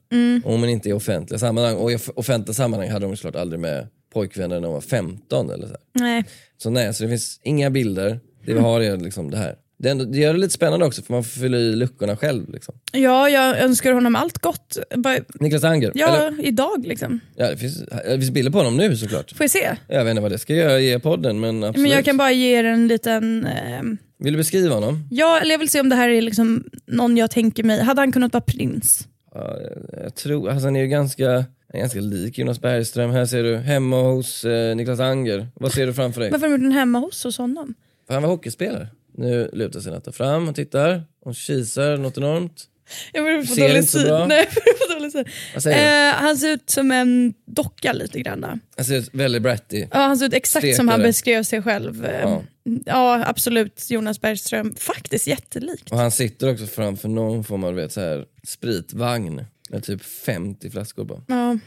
Om 0.44 0.60
hon 0.60 0.68
inte 0.68 0.88
är 0.88 0.90
i 0.90 0.92
offentliga 0.92 1.38
sammanhang. 1.38 1.76
Och 1.76 1.92
i 1.92 1.96
off- 1.96 2.10
offentliga 2.16 2.54
sammanhang 2.54 2.90
hade 2.90 3.06
de 3.06 3.16
såklart 3.16 3.36
aldrig 3.36 3.60
med 3.60 3.88
pojkvänner 4.14 4.54
när 4.60 4.62
de 4.68 4.72
var 4.72 4.80
15 4.80 5.50
eller 5.50 5.66
så. 5.66 5.76
Nej. 5.92 6.24
Så 6.58 6.70
nej, 6.70 6.94
så 6.94 7.02
det 7.02 7.08
finns 7.08 7.40
inga 7.42 7.70
bilder. 7.70 8.20
Det 8.46 8.54
vi 8.54 8.60
har 8.60 8.80
är 8.80 8.96
liksom 8.96 9.30
det 9.30 9.36
här. 9.36 9.54
Det, 9.78 9.88
är 9.88 9.92
ändå, 9.92 10.04
det 10.04 10.18
gör 10.18 10.32
det 10.32 10.38
lite 10.38 10.52
spännande 10.54 10.86
också 10.86 11.02
för 11.02 11.12
man 11.12 11.24
får 11.24 11.40
fylla 11.40 11.56
i 11.58 11.76
luckorna 11.76 12.16
själv. 12.16 12.50
Liksom. 12.52 12.74
Ja, 12.92 13.28
jag 13.28 13.58
önskar 13.58 13.92
honom 13.92 14.16
allt 14.16 14.38
gott. 14.38 14.78
Bara, 14.96 15.16
Niklas 15.40 15.64
Anger. 15.64 15.92
ja, 15.94 16.16
Eller, 16.16 16.46
idag 16.46 16.84
liksom. 16.86 17.20
ja, 17.36 17.50
det, 17.50 17.56
finns, 17.56 17.78
det 18.04 18.18
finns 18.18 18.30
bilder 18.30 18.52
på 18.52 18.58
honom 18.58 18.76
nu 18.76 18.96
såklart. 18.96 19.30
Får 19.36 19.44
jag 19.44 19.50
se? 19.50 19.76
Jag 19.88 20.04
vet 20.04 20.10
inte 20.10 20.22
vad 20.22 20.30
det 20.30 20.38
ska 20.38 20.54
göra 20.54 20.80
ge 20.80 20.98
podden 20.98 21.40
men 21.40 21.64
absolut. 21.64 21.82
Men 21.82 21.90
jag 21.96 22.04
kan 22.04 22.16
bara 22.16 22.32
ge 22.32 22.58
er 22.58 22.64
en 22.64 22.88
liten... 22.88 23.44
ehm, 23.46 23.96
Vill 24.18 24.32
du 24.32 24.36
beskriva 24.36 24.74
honom? 24.74 25.08
ja, 25.10 25.38
eller 25.40 25.50
jag 25.50 25.58
vill 25.58 25.68
se 25.70 25.80
om 25.80 25.88
det 25.88 25.96
här 25.96 26.08
är 26.08 26.22
liksom 26.22 26.64
någon 26.86 27.16
jag 27.16 27.30
tänker 27.30 27.62
mig. 27.64 27.80
Hade 27.82 28.00
han 28.00 28.12
kunnat 28.12 28.32
vara 28.32 28.44
prins? 28.44 29.08
Ja, 29.34 29.56
jag- 29.60 30.04
jag 30.04 30.14
tror, 30.14 30.50
alltså 30.50 30.66
han 30.66 30.76
är 30.76 30.80
ju 30.80 30.86
ganska, 30.86 31.44
är 31.74 31.80
ganska 31.80 32.00
lik 32.00 32.38
Jonas 32.38 32.60
Bergström. 32.60 33.10
Här 33.10 33.26
ser 33.26 33.42
du 33.42 33.56
hemma 33.56 34.02
hos 34.02 34.44
eh, 34.44 34.76
Niklas 34.76 35.00
Anger. 35.00 35.48
Vad 35.54 35.72
ser 35.72 35.86
du 35.86 35.94
framför 35.94 36.20
dig? 36.20 36.30
Varför 36.30 36.46
har 36.46 36.52
de 36.52 36.62
gjort 36.62 36.70
den 36.70 36.78
hemma 36.78 36.98
hos 36.98 37.24
hos 37.24 37.38
honom? 37.38 37.74
För 38.06 38.14
han 38.14 38.22
var 38.22 38.30
hockeyspelare. 38.30 38.88
Nu 39.16 39.50
lutar 39.52 39.80
sig 39.80 39.92
Natta 39.92 40.12
fram 40.12 40.48
och 40.48 40.54
tittar. 40.54 41.02
Hon 41.24 41.34
kisar 41.34 41.96
något 41.96 42.18
enormt. 42.18 42.68
Jag 43.12 43.24
börjar 43.24 43.42
få 43.42 43.54
dålig 43.54 43.88
syn. 43.88 44.28
Nej, 44.28 44.48
jag 44.88 44.98
dålig 44.98 45.12
syn. 45.12 45.24
Du? 45.64 45.70
Eh, 45.70 46.14
han 46.14 46.36
ser 46.36 46.52
ut 46.52 46.70
som 46.70 46.90
en 46.90 47.34
docka 47.46 47.92
lite 47.92 48.20
grann. 48.20 48.60
Han 48.76 48.84
ser 48.84 48.96
ut 48.96 49.10
väldigt 49.12 49.42
bratty. 49.42 49.86
Ja, 49.90 49.98
han 49.98 50.18
ser 50.18 50.26
ut 50.26 50.34
exakt 50.34 50.76
som 50.76 50.88
han 50.88 50.94
Stekare. 50.96 51.08
beskrev 51.08 51.42
sig 51.42 51.62
själv. 51.62 52.08
Ja. 52.22 52.42
ja. 52.86 53.24
absolut. 53.26 53.86
Jonas 53.90 54.20
Bergström. 54.20 54.74
Faktiskt 54.78 55.26
jättelikt. 55.26 55.92
Och 55.92 55.98
han 55.98 56.10
sitter 56.10 56.52
också 56.52 56.66
framför 56.66 57.08
någon 57.08 57.44
form 57.44 57.64
av 57.64 57.74
vet, 57.74 57.92
så 57.92 58.00
här, 58.00 58.24
spritvagn 58.42 59.44
med 59.74 59.84
typ 59.84 60.02
50 60.02 60.70
flaskor 60.70 61.04
på. 61.04 61.22
Ja. 61.28 61.58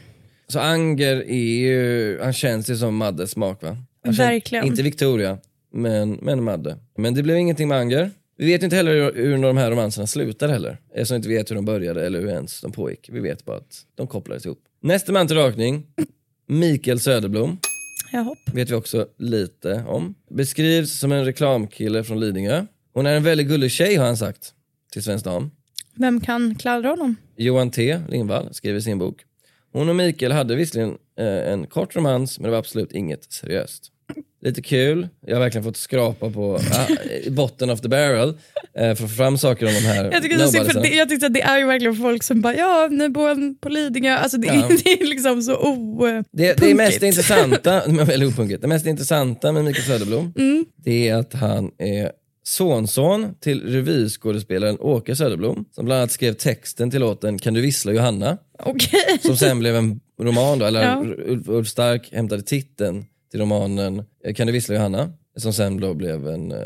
Så 0.48 0.58
Anger 0.60 1.16
är 1.16 1.58
ju, 1.58 2.20
han 2.22 2.32
känns 2.32 2.70
ju 2.70 2.76
som 2.76 2.96
Maddes 2.96 3.30
smak 3.30 3.62
va? 3.62 3.68
Han 4.04 4.14
känns- 4.14 4.18
Verkligen. 4.28 4.64
Inte 4.66 4.82
Victoria, 4.82 5.38
men, 5.72 6.12
men 6.12 6.44
Madde. 6.44 6.78
Men 6.96 7.14
det 7.14 7.22
blev 7.22 7.36
ingenting 7.36 7.68
med 7.68 7.78
Anger. 7.78 8.10
Vi 8.36 8.46
vet 8.46 8.62
inte 8.62 8.76
heller 8.76 8.94
hur, 8.94 9.14
hur 9.14 9.38
de 9.42 9.56
här 9.56 9.70
romanserna 9.70 10.06
slutar 10.06 10.48
heller. 10.48 10.78
Eftersom 10.94 11.14
vi 11.14 11.16
inte 11.16 11.28
vet 11.28 11.50
hur 11.50 11.54
de 11.56 11.64
började 11.64 12.06
eller 12.06 12.20
hur 12.20 12.28
ens 12.28 12.60
de 12.60 12.72
pågick. 12.72 13.08
Vi 13.12 13.20
vet 13.20 13.44
bara 13.44 13.56
att 13.56 13.82
de 13.94 14.06
kopplades 14.06 14.46
ihop. 14.46 14.58
Nästa 14.82 15.12
man 15.12 15.26
till 15.26 15.36
rakning, 15.36 15.86
Mikael 16.46 17.00
Söderblom. 17.00 17.58
Jag 18.12 18.24
hopp. 18.24 18.38
Vet 18.52 18.70
vi 18.70 18.74
också 18.74 19.06
lite 19.18 19.84
om. 19.88 20.14
Beskrivs 20.30 20.98
som 20.98 21.12
en 21.12 21.24
reklamkille 21.24 22.04
från 22.04 22.20
Lidingö. 22.20 22.66
Hon 22.94 23.06
är 23.06 23.16
en 23.16 23.22
väldigt 23.22 23.46
gullig 23.48 23.70
tjej 23.70 23.96
har 23.96 24.06
han 24.06 24.16
sagt 24.16 24.52
till 24.92 25.02
Svensk 25.02 25.24
Dam. 25.24 25.50
Vem 25.98 26.20
kan 26.20 26.54
kladda 26.54 26.88
honom? 26.88 27.16
Johan 27.36 27.70
T 27.70 27.98
Lindvall 28.08 28.48
skriver 28.54 28.78
i 28.78 28.82
sin 28.82 28.98
bok. 28.98 29.16
Hon 29.72 29.88
och 29.88 29.96
Mikael 29.96 30.32
hade 30.32 30.56
visserligen 30.56 30.96
eh, 31.20 31.52
en 31.52 31.66
kort 31.66 31.96
romans 31.96 32.38
men 32.38 32.44
det 32.44 32.50
var 32.50 32.58
absolut 32.58 32.92
inget 32.92 33.32
seriöst. 33.32 33.92
Lite 34.42 34.62
kul, 34.62 35.08
jag 35.26 35.34
har 35.36 35.40
verkligen 35.40 35.64
fått 35.64 35.76
skrapa 35.76 36.30
på 36.30 36.54
ah, 36.72 36.86
botten 37.30 37.70
of 37.70 37.80
the 37.80 37.88
barrel 37.88 38.28
eh, 38.28 38.34
för 38.74 38.90
att 38.90 38.98
få 38.98 39.08
fram 39.08 39.38
saker 39.38 39.66
om 39.66 39.72
de 39.74 39.80
här 39.80 40.04
Jag 40.12 40.22
tycker, 40.22 40.38
det 40.38 40.48
så- 40.48 40.64
för 40.64 40.80
det, 40.82 40.88
jag 40.88 41.08
tyckte 41.08 41.26
att 41.26 41.34
det 41.34 41.42
är 41.42 41.58
ju 41.58 41.66
verkligen 41.66 41.96
folk 41.96 42.22
som 42.22 42.40
bara 42.40 42.54
ja, 42.54 42.88
nu 42.90 43.08
bor 43.08 43.28
han 43.28 43.56
på 43.60 43.68
Lidingö. 43.68 44.14
Alltså 44.14 44.38
det, 44.38 44.46
Ja. 44.46 44.68
det 44.84 44.90
är 45.02 45.06
liksom 45.06 45.42
så 45.42 45.56
o... 45.56 46.06
Det, 46.32 46.54
det 46.60 46.70
är 46.70 46.74
mest 46.74 47.02
intressanta, 47.02 47.82
opunkigt. 48.28 48.62
Det 48.62 48.68
mest 48.68 48.86
intressanta 48.86 49.52
med 49.52 49.64
Mikael 49.64 49.84
Söderblom, 49.84 50.32
Mm. 50.38 50.64
det 50.76 51.08
är 51.08 51.14
att 51.16 51.34
han 51.34 51.70
är 51.78 52.12
sonson 52.48 53.34
till 53.40 53.72
revyskådespelaren 53.72 54.76
Åke 54.80 55.16
Söderblom, 55.16 55.64
som 55.74 55.84
bland 55.84 55.98
annat 55.98 56.12
skrev 56.12 56.32
texten 56.32 56.90
till 56.90 57.00
låten 57.00 57.38
Kan 57.38 57.54
du 57.54 57.60
vissla 57.60 57.92
Johanna? 57.92 58.38
Okej. 58.58 59.18
Som 59.22 59.36
sen 59.36 59.58
blev 59.58 59.76
en 59.76 60.00
roman 60.22 60.58
då, 60.58 60.66
eller 60.66 60.82
Ja. 60.82 61.04
Ulf, 61.46 61.68
Stark 61.68 62.08
hämtade 62.12 62.42
titeln 62.42 63.04
till 63.30 63.40
romanen 63.40 64.02
eh, 64.24 64.34
Kan 64.34 64.46
du 64.46 64.52
vissla 64.52 64.74
Johanna? 64.74 65.12
Som 65.36 65.52
sen 65.52 65.80
då 65.80 65.94
blev 65.94 66.28
en 66.28 66.52
uh, 66.52 66.58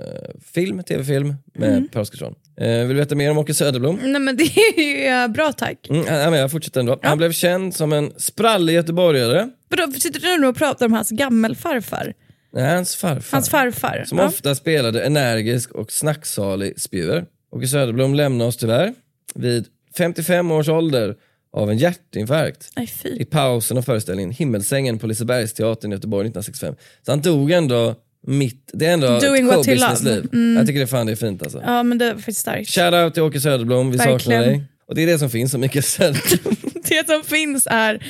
film, 0.54 0.82
tv-film 0.82 1.34
med 1.54 1.68
Mm. 1.76 1.88
Per 1.88 2.00
Oscarsson. 2.00 2.34
Eh, 2.60 2.68
vill 2.78 2.88
du 2.88 2.94
veta 2.94 3.14
mer 3.14 3.30
om 3.30 3.38
Åke 3.38 3.54
Söderblom? 3.54 3.98
Nej 4.02 4.20
men 4.20 4.36
det 4.36 4.42
är 4.44 4.80
ju 4.80 5.28
bra 5.32 5.52
tack. 5.52 5.88
Mm, 5.90 6.04
ja, 6.06 6.30
men 6.30 6.38
jag 6.38 6.50
fortsätter 6.50 6.80
ändå. 6.80 6.98
Han 7.02 7.18
blev 7.18 7.32
känd 7.32 7.74
som 7.74 7.92
en 7.92 8.12
sprallig 8.16 8.74
göteborgare. 8.74 9.50
Vadå, 9.68 9.92
sitter 9.92 10.20
du 10.20 10.40
nu 10.40 10.46
och 10.46 10.56
pratar 10.56 10.86
om 10.86 10.92
hans 10.92 11.10
gammelfarfar? 11.10 12.14
Nej, 12.52 12.74
hans 12.74 12.96
farfar. 12.96 13.36
Hans 13.36 13.48
farfar? 13.48 14.04
Som 14.06 14.18
ja. 14.18 14.26
ofta 14.26 14.54
spelade 14.54 15.02
energisk 15.04 15.70
och 15.72 15.92
snacksalig 15.92 16.80
spjuver. 16.80 17.24
Åke 17.50 17.66
Söderblom 17.66 18.14
lämnade 18.14 18.48
oss 18.48 18.56
tyvärr 18.56 18.94
vid 19.34 19.66
55 19.96 20.50
års 20.50 20.68
ålder 20.68 21.16
av 21.52 21.70
en 21.70 21.78
hjärtinfarkt 21.78 22.70
fy. 23.02 23.08
i 23.08 23.24
pausen 23.24 23.78
av 23.78 23.82
föreställningen 23.82 24.30
Himmelsängen 24.30 24.98
på 24.98 25.06
Lisebergsteatern 25.06 25.92
i 25.92 25.94
Göteborg 25.94 26.26
1965. 26.28 26.74
Så 27.06 27.12
han 27.12 27.20
dog 27.20 27.50
ändå 27.50 27.94
mitt, 28.26 28.70
det 28.72 28.86
är 28.86 28.92
ändå 28.92 29.18
Doing 29.18 29.48
ett 29.48 29.54
showbusiness-liv. 29.54 30.28
loved. 30.32 30.56
Jag 30.58 30.66
tycker 30.66 30.80
det 30.80 30.86
fan 30.86 31.06
det 31.06 31.12
är 31.12 31.16
fint 31.16 31.42
alltså. 31.42 31.62
Ja 31.66 31.82
men 31.82 31.98
det 31.98 32.06
var 32.06 32.14
faktiskt 32.14 32.40
starkt. 32.40 32.68
Shoutout 32.70 33.14
till 33.14 33.22
Åke 33.22 33.40
Söderblom, 33.40 33.90
vi 33.90 33.98
saknar 33.98 34.12
Verkligen. 34.12 34.42
dig. 34.42 34.64
Och 34.88 34.94
det 34.94 35.02
är 35.02 35.06
det 35.06 35.18
som 35.18 35.30
finns 35.30 35.54
om 35.54 35.60
Mikael 35.60 35.82
Söderblom. 35.82 36.56
Det 36.88 37.06
som 37.06 37.22
finns 37.24 37.66
är 37.70 38.06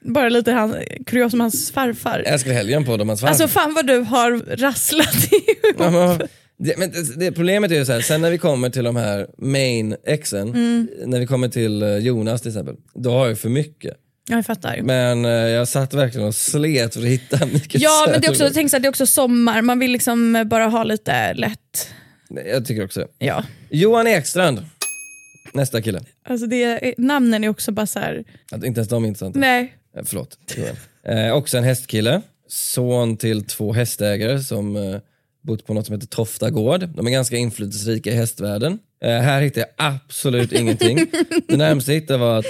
bara 0.00 0.28
lite 0.28 0.52
han, 0.52 0.74
kurios 1.06 1.32
om 1.34 1.40
hans 1.40 1.70
farfar. 1.70 2.18
Älskar 2.26 2.52
helgen 2.52 2.84
på 2.84 2.96
dem, 2.96 3.08
hans 3.08 3.20
farfar. 3.20 3.30
Alltså 3.30 3.48
fan 3.48 3.74
vad 3.74 3.86
du 3.86 3.98
har 3.98 4.56
rasslat 4.56 5.14
ihop. 5.32 5.76
Ja, 5.78 5.90
men, 5.90 6.18
det, 6.58 6.78
men 6.78 6.90
det, 6.90 7.14
det, 7.16 7.32
problemet 7.32 7.70
är 7.70 7.74
ju 7.74 7.84
så 7.84 7.92
här, 7.92 8.00
sen 8.00 8.20
när 8.20 8.30
vi 8.30 8.38
kommer 8.38 8.70
till 8.70 8.84
de 8.84 8.96
här 8.96 9.26
main 9.38 9.96
exen, 10.06 10.48
Mm. 10.48 10.88
när 11.06 11.20
vi 11.20 11.26
kommer 11.26 11.48
till 11.48 11.82
eh, 11.82 11.96
Jonas 11.96 12.42
till 12.42 12.50
exempel, 12.50 12.76
då 12.94 13.10
har 13.10 13.26
jag 13.28 13.38
för 13.38 13.48
mycket. 13.48 13.96
Jag 14.28 14.46
fattar. 14.46 14.80
Men 14.82 15.24
eh, 15.24 15.30
jag 15.30 15.68
satt 15.68 15.94
verkligen 15.94 16.26
och 16.26 16.34
slet 16.34 16.94
för 16.94 17.00
att 17.00 17.06
hitta 17.06 17.46
Mikael 17.52 17.82
Ja 17.82 18.06
men 18.10 18.20
det 18.20 18.26
är 18.26 18.30
också, 18.30 18.50
tänk 18.54 18.70
så 18.70 18.76
här, 18.76 18.82
det 18.82 18.86
är 18.86 18.90
också 18.90 19.06
sommar, 19.06 19.62
man 19.62 19.78
vill 19.78 19.92
liksom 19.92 20.44
bara 20.50 20.66
ha 20.66 20.84
lite 20.84 21.34
lätt. 21.34 21.88
Nej, 22.30 22.48
Jag 22.48 22.66
tycker 22.66 22.84
också 22.84 23.00
det. 23.00 23.26
Ja. 23.26 23.44
Johan 23.70 24.06
Ekstrand, 24.06 24.66
nästa 25.54 25.82
kille. 25.82 26.00
Alltså 26.28 26.46
det, 26.46 26.94
namnen 26.98 27.44
är 27.44 27.48
också 27.48 27.72
bara 27.72 27.86
så 27.86 27.98
här. 27.98 28.24
Att 28.52 28.64
inte 28.64 28.78
ens 28.80 28.88
de 28.88 29.04
är 29.04 29.08
intressanta. 29.08 29.38
nej. 29.38 29.74
Eh, 29.96 30.02
Förlåt. 30.04 30.38
Eh, 31.02 31.32
också 31.32 31.58
en 31.58 31.64
hästkille. 31.64 32.22
Son 32.48 33.16
till 33.16 33.44
två 33.44 33.72
hästägare 33.72 34.40
som 34.40 34.76
eh, 34.76 35.00
bott 35.42 35.66
på 35.66 35.74
något 35.74 35.86
som 35.86 35.94
heter 35.94 36.06
Tofta 36.06 36.50
gård. 36.50 36.88
De 36.88 37.06
är 37.06 37.10
ganska 37.10 37.36
inflytelserika 37.36 38.10
i 38.10 38.14
hästvärlden. 38.14 38.78
Eh, 39.02 39.10
här 39.10 39.40
hittade 39.40 39.66
jag 39.76 39.86
absolut 39.86 40.52
ingenting. 40.60 41.06
Det 41.48 41.56
närmaste 41.56 41.92
jag 41.92 42.00
hittade 42.00 42.18
var 42.18 42.38
att 42.38 42.46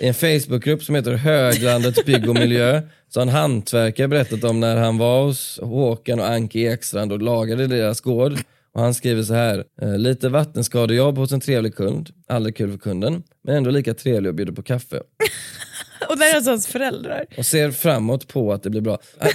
i 0.00 0.06
en 0.06 0.14
Facebookgrupp 0.14 0.82
som 0.82 0.94
heter 0.94 1.12
Höglandets 1.12 2.04
bygg 2.04 2.28
och 2.28 2.34
miljö 2.34 2.82
så 3.08 3.20
har 3.20 3.22
en 3.22 3.32
hantverkare 3.32 4.08
berättat 4.08 4.44
om 4.44 4.60
när 4.60 4.76
han 4.76 4.98
var 4.98 5.24
hos 5.24 5.58
Håkan 5.62 6.20
och 6.20 6.26
Anki 6.28 6.66
Ekstrand 6.66 7.12
och 7.12 7.22
lagade 7.22 7.66
deras 7.66 8.00
gård. 8.00 8.38
Och 8.74 8.80
han 8.80 8.94
skriver 8.94 9.22
så 9.22 9.34
här, 9.34 9.64
eh, 9.82 9.98
lite 9.98 10.28
vattenskadejobb 10.28 11.18
hos 11.18 11.32
en 11.32 11.40
trevlig 11.40 11.74
kund, 11.74 12.10
aldrig 12.28 12.56
kul 12.56 12.70
för 12.70 12.78
kunden, 12.78 13.22
men 13.44 13.56
ändå 13.56 13.70
lika 13.70 13.94
trevlig 13.94 14.28
och 14.28 14.34
bjuder 14.34 14.52
på 14.52 14.62
kaffe 14.62 15.02
Och 16.08 16.18
där 16.18 16.30
är 16.32 16.34
alltså 16.36 16.50
hans 16.50 16.66
föräldrar. 16.66 17.26
och 17.38 17.46
ser 17.46 17.70
framåt 17.70 18.28
på 18.28 18.52
att 18.52 18.62
det 18.62 18.70
blir 18.70 18.80
bra. 18.80 18.98
Äh, 19.20 19.28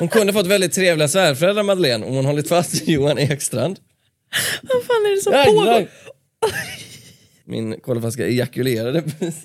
Hon 0.00 0.08
kunde 0.08 0.32
fått 0.32 0.46
väldigt 0.46 0.72
trevliga 0.72 1.08
svärföräldrar 1.08 1.62
Madeleine 1.62 2.06
om 2.06 2.14
hon 2.14 2.24
hållit 2.24 2.48
fast 2.48 2.88
Johan 2.88 3.18
Ekstrand. 3.18 3.78
Vad 4.62 4.82
fan 4.84 4.96
är 5.06 5.16
det 5.16 5.22
som 5.22 5.54
pågår? 5.54 5.88
Min 7.44 7.80
kolaflaska 7.80 8.26
ejakulerade 8.26 9.02
precis. 9.02 9.44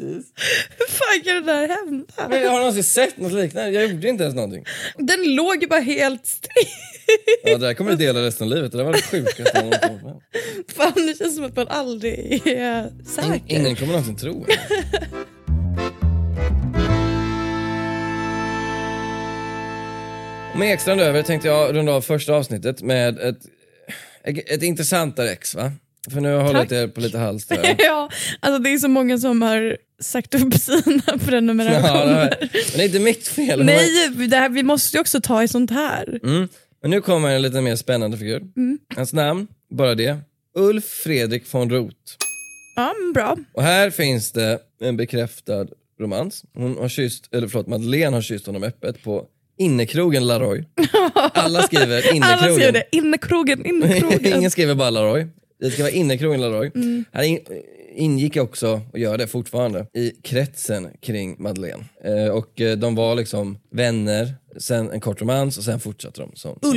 Hur 0.77 0.87
fan 0.87 1.23
kan 1.25 1.35
det 1.45 1.53
där 1.53 1.67
hända? 1.67 2.05
Men 2.29 2.41
jag 2.41 2.49
har 2.51 2.57
någonsin 2.59 2.83
sett 2.83 3.17
något 3.17 3.31
liknande? 3.33 3.71
Jag 3.71 3.87
gjorde 3.91 4.09
inte 4.09 4.23
ens 4.23 4.35
någonting. 4.35 4.63
Den 4.97 5.35
låg 5.35 5.61
ju 5.61 5.67
bara 5.67 5.79
helt 5.79 6.25
still. 6.27 6.51
Ja, 7.43 7.57
det 7.57 7.67
här 7.67 7.73
kommer 7.73 7.91
du 7.91 7.97
dela 7.97 8.21
resten 8.21 8.47
av 8.47 8.55
livet. 8.55 8.71
Det 8.71 8.77
där 8.77 8.85
var 8.85 8.93
det 8.93 9.01
sjukaste 9.01 9.61
om. 9.61 10.21
Fan 10.75 10.93
det 11.07 11.17
känns 11.17 11.35
som 11.35 11.45
att 11.45 11.55
man 11.55 11.67
aldrig 11.67 12.41
är 12.47 12.91
säker. 13.15 13.33
In- 13.55 13.61
Ingen 13.61 13.75
kommer 13.75 13.91
någonsin 13.91 14.15
tro 14.15 14.45
det. 14.47 14.57
Med 20.57 20.73
Ekstrand 20.73 21.01
över 21.01 21.23
tänkte 21.23 21.47
jag 21.47 21.75
runda 21.75 21.91
av 21.91 22.01
första 22.01 22.33
avsnittet 22.33 22.81
med 22.81 23.19
ett, 23.19 23.45
ett, 24.23 24.51
ett 24.51 24.63
intressantare 24.63 25.29
ex 25.31 25.55
va? 25.55 25.71
För 26.13 26.21
nu 26.21 26.27
har 26.33 26.35
jag 26.35 26.53
hållit 26.53 26.71
er 26.71 26.87
på 26.87 27.01
lite 27.01 27.17
hals 27.17 27.45
där. 27.45 27.75
ja, 27.77 28.09
alltså 28.39 28.59
det 28.63 28.69
är 28.73 28.77
så 28.77 28.87
många 28.87 29.17
som 29.17 29.41
har 29.41 29.77
sagt 30.01 30.35
upp 30.35 30.53
sina 30.53 30.81
Ja, 31.07 31.13
det 31.13 31.19
prenumerationer. 31.25 32.15
har- 32.15 32.37
men 32.41 32.49
det 32.77 32.81
är 32.83 32.85
inte 32.85 32.99
mitt 32.99 33.27
fel. 33.27 33.65
Nej, 33.65 34.09
det 34.29 34.35
här, 34.37 34.49
vi 34.49 34.63
måste 34.63 34.97
ju 34.97 35.01
också 35.01 35.21
ta 35.21 35.43
i 35.43 35.47
sånt 35.47 35.71
här. 35.71 36.19
Mm. 36.23 36.47
Men 36.81 36.91
nu 36.91 37.01
kommer 37.01 37.29
en 37.35 37.41
lite 37.41 37.61
mer 37.61 37.75
spännande 37.75 38.17
figur. 38.17 38.41
Hans 38.95 39.13
namn, 39.13 39.47
bara 39.69 39.95
det. 39.95 40.17
Ulf 40.55 40.85
Fredrik 40.85 41.53
von 41.53 41.69
Roth. 41.69 41.95
Ja, 42.75 42.93
bra. 43.13 43.37
Och 43.53 43.63
här 43.63 43.89
finns 43.89 44.31
det 44.31 44.59
en 44.81 44.97
bekräftad 44.97 45.67
romans. 45.99 46.43
Hon 46.53 46.77
har 46.77 46.89
kysst, 46.89 47.33
eller 47.33 47.47
förlåt, 47.47 47.67
Madeleine 47.67 48.15
har 48.17 48.21
kysst 48.21 48.45
honom 48.45 48.63
öppet 48.63 49.03
på 49.03 49.25
innekrogen 49.57 50.27
Laroy. 50.27 50.63
Alla 51.33 51.61
skriver 51.61 51.97
Alla 51.97 52.11
innekrogen. 52.15 52.55
säger 52.55 52.71
det. 52.71 52.83
Innekrogen, 52.91 53.65
innekrogen. 53.65 54.25
Ingen 54.37 54.51
skriver 54.51 54.75
bara 54.75 54.89
Laroy. 54.89 55.27
Det 55.59 55.71
ska 55.71 55.83
vara 55.83 55.93
innekrogen 55.93 56.41
Laroy. 56.41 56.71
Han 57.11 57.23
in, 57.23 57.39
ingick 57.95 58.37
också, 58.37 58.81
och 58.93 58.99
gör 58.99 59.17
det 59.17 59.27
fortfarande, 59.27 59.87
i 59.93 60.11
kretsen 60.23 60.87
kring 61.01 61.35
Madeleine. 61.39 61.83
Eh, 62.03 62.27
och 62.27 62.61
eh, 62.61 62.77
de 62.77 62.95
var 62.95 63.15
liksom 63.15 63.57
vänner, 63.71 64.35
sen 64.57 64.91
en 64.91 64.99
kort 64.99 65.21
romans 65.21 65.57
och 65.57 65.63
sen 65.63 65.79
fortsatte 65.79 66.21
de 66.21 66.31
som, 66.35 66.59
som 66.61 66.69
Ulf. 66.69 66.75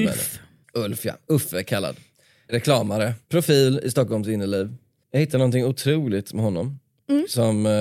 vänner. 0.75 0.87
Ulf 0.87 1.05
ja, 1.05 1.13
Uffe 1.29 1.63
kallad. 1.63 1.97
Reklamare, 2.49 3.15
profil 3.29 3.81
i 3.85 3.91
Stockholms 3.91 4.29
innerliv. 4.29 4.75
Jag 5.11 5.21
hittade 5.21 5.39
någonting 5.39 5.65
otroligt 5.65 6.33
med 6.33 6.45
honom. 6.45 6.79
Som, 7.29 7.67
eh, 7.67 7.73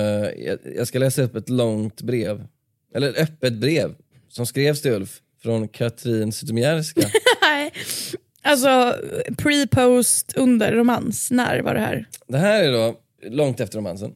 jag, 0.46 0.58
jag 0.76 0.86
ska 0.88 0.98
läsa 0.98 1.22
upp 1.22 1.36
ett 1.36 1.48
långt 1.48 2.02
brev, 2.02 2.46
eller 2.94 3.08
ett 3.10 3.18
öppet 3.18 3.52
brev 3.52 3.94
som 4.30 4.46
skrevs 4.46 4.82
till 4.82 4.92
Ulf 4.92 5.20
från 5.42 5.68
Katrin 5.68 6.32
Zytomierska. 6.32 7.00
Nej. 7.42 7.72
Alltså 8.42 8.96
pre, 9.38 9.66
post, 9.66 10.32
under 10.36 10.72
romans. 10.72 11.30
När 11.30 11.62
var 11.62 11.74
det 11.74 11.80
här? 11.80 12.08
Det 12.26 12.38
här 12.38 12.64
är 12.64 12.72
då 12.72 13.00
långt 13.22 13.60
efter 13.60 13.78
romansen. 13.78 14.14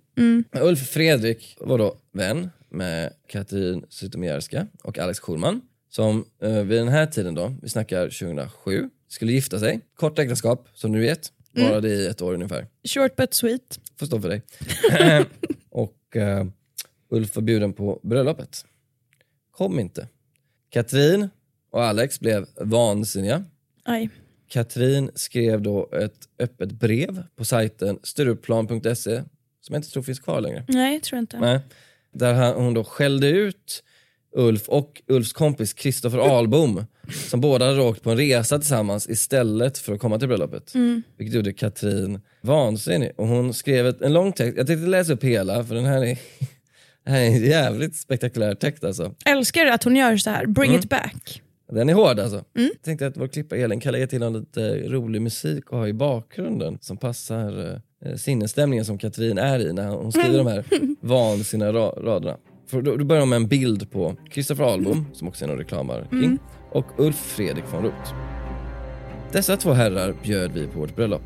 Ulf 0.60 0.88
Fredrik 0.88 1.56
var 1.60 1.78
då 1.78 1.96
vän 2.12 2.50
med 2.70 3.12
Katrin 3.28 3.84
Zytomierska 3.88 4.66
och 4.82 4.98
Alex 4.98 5.20
Schulman 5.20 5.60
som 5.94 6.24
eh, 6.42 6.62
vid 6.62 6.78
den 6.78 6.88
här 6.88 7.06
tiden 7.06 7.34
då, 7.34 7.54
vi 7.62 7.68
snackar 7.68 8.04
2007, 8.04 8.90
skulle 9.08 9.32
gifta 9.32 9.58
sig. 9.58 9.80
Kort 9.94 10.18
äktenskap 10.18 10.68
som 10.74 10.92
du 10.92 11.00
vet, 11.00 11.32
varade 11.52 11.88
i 11.88 12.06
ett 12.06 12.22
år 12.22 12.34
ungefär. 12.34 12.66
Short 12.88 13.16
but 13.16 13.34
sweet. 13.34 13.80
Får 13.98 14.06
stå 14.06 14.20
för 14.20 14.28
dig. 14.28 14.42
och 15.70 16.16
eh, 16.16 16.46
Ulf 17.10 17.36
var 17.36 17.42
bjuden 17.42 17.72
på 17.72 18.00
bröllopet. 18.02 18.64
Kom 19.56 19.80
inte. 19.80 20.08
Katrin 20.70 21.28
och 21.70 21.84
Alex 21.84 22.20
blev 22.20 22.46
vansinniga. 22.60 23.44
Aj. 23.84 24.10
Katrin 24.48 25.10
skrev 25.14 25.62
då 25.62 25.90
ett 25.92 26.28
öppet 26.38 26.72
brev 26.72 27.22
på 27.36 27.44
sajten 27.44 27.98
stureplan.se 28.02 29.22
som 29.60 29.72
jag 29.72 29.78
inte 29.78 29.90
tror 29.90 30.02
finns 30.02 30.20
kvar 30.20 30.40
längre. 30.40 30.64
Nej, 30.68 31.00
tror 31.00 31.16
jag 31.16 31.22
inte. 31.22 31.40
Nej. 31.40 31.60
Där 32.12 32.54
hon 32.54 32.74
då 32.74 32.84
skällde 32.84 33.28
ut 33.28 33.82
Ulf 34.32 34.68
och 34.68 35.02
Ulfs 35.06 35.32
kompis 35.32 35.72
Kristoffer 35.72 36.18
Ahlbom 36.18 36.84
som 37.28 37.40
båda 37.40 37.66
hade 37.66 37.82
åkt 37.82 38.02
på 38.02 38.10
en 38.10 38.16
resa 38.16 38.58
tillsammans 38.58 39.08
istället 39.08 39.78
för 39.78 39.92
att 39.92 40.00
komma 40.00 40.18
till 40.18 40.28
bröllopet. 40.28 40.72
Vilket 41.16 41.36
gjorde 41.36 41.52
Katrin 41.52 42.20
vansinnig. 42.40 43.12
Och 43.16 43.26
hon 43.28 43.54
skrev 43.54 43.86
ett, 43.86 44.02
en 44.02 44.12
lång 44.12 44.32
text, 44.32 44.56
jag 44.58 44.66
tänkte 44.66 44.86
läsa 44.86 45.12
upp 45.12 45.24
hela 45.24 45.64
för 45.64 45.74
den 45.74 45.84
här 45.84 46.04
är, 46.04 46.18
det 47.04 47.10
här 47.10 47.20
är 47.20 47.26
en 47.26 47.44
jävligt 47.44 47.96
spektakulär 47.96 48.54
text 48.54 48.84
alltså. 48.84 49.14
Älskar 49.26 49.66
att 49.66 49.84
hon 49.84 49.96
gör 49.96 50.16
så 50.16 50.30
här. 50.30 50.46
Bring 50.46 50.70
Mm. 50.70 50.80
it 50.80 50.88
back. 50.90 51.42
Den 51.72 51.88
är 51.88 51.94
hård 51.94 52.18
alltså. 52.20 52.44
Jag 52.52 52.82
tänkte 52.84 53.06
att 53.06 53.16
vår 53.16 53.28
klippa 53.28 53.56
Elin 53.56 53.80
kan 53.80 53.92
lägga 53.92 54.06
till 54.06 54.20
någon 54.20 54.32
lite 54.40 54.76
rolig 54.88 55.22
musik 55.22 55.70
och 55.70 55.78
ha 55.78 55.88
i 55.88 55.92
bakgrunden 55.92 56.78
som 56.80 56.96
passar 56.96 57.80
eh, 58.06 58.14
sinnesstämningen 58.16 58.84
som 58.84 58.98
Katrin 58.98 59.38
är 59.38 59.58
i 59.58 59.72
när 59.72 59.88
hon 59.88 60.12
skriver 60.12 60.38
de 60.38 60.46
här 60.46 60.64
vansinniga 61.00 61.72
ra- 61.72 62.02
raderna. 62.04 62.36
För 62.66 62.82
då, 62.82 62.96
då 62.96 63.04
börjar 63.04 63.20
hon 63.20 63.28
med 63.28 63.36
en 63.36 63.48
bild 63.48 63.90
på 63.90 64.16
Kristoffer 64.30 64.64
Ahlbom, 64.64 65.06
som 65.12 65.28
också 65.28 65.44
är 65.44 65.48
någon 65.48 65.58
reklamare 65.58 66.06
kring, 66.10 66.38
och 66.72 66.86
Ulf 66.98 67.16
Fredrik 67.16 67.64
von 67.72 67.82
Roth. 67.82 68.14
Dessa 69.32 69.56
två 69.56 69.72
herrar 69.72 70.14
bjöd 70.22 70.52
vi 70.52 70.66
på 70.66 70.78
vårt 70.78 70.96
bröllop. 70.96 71.22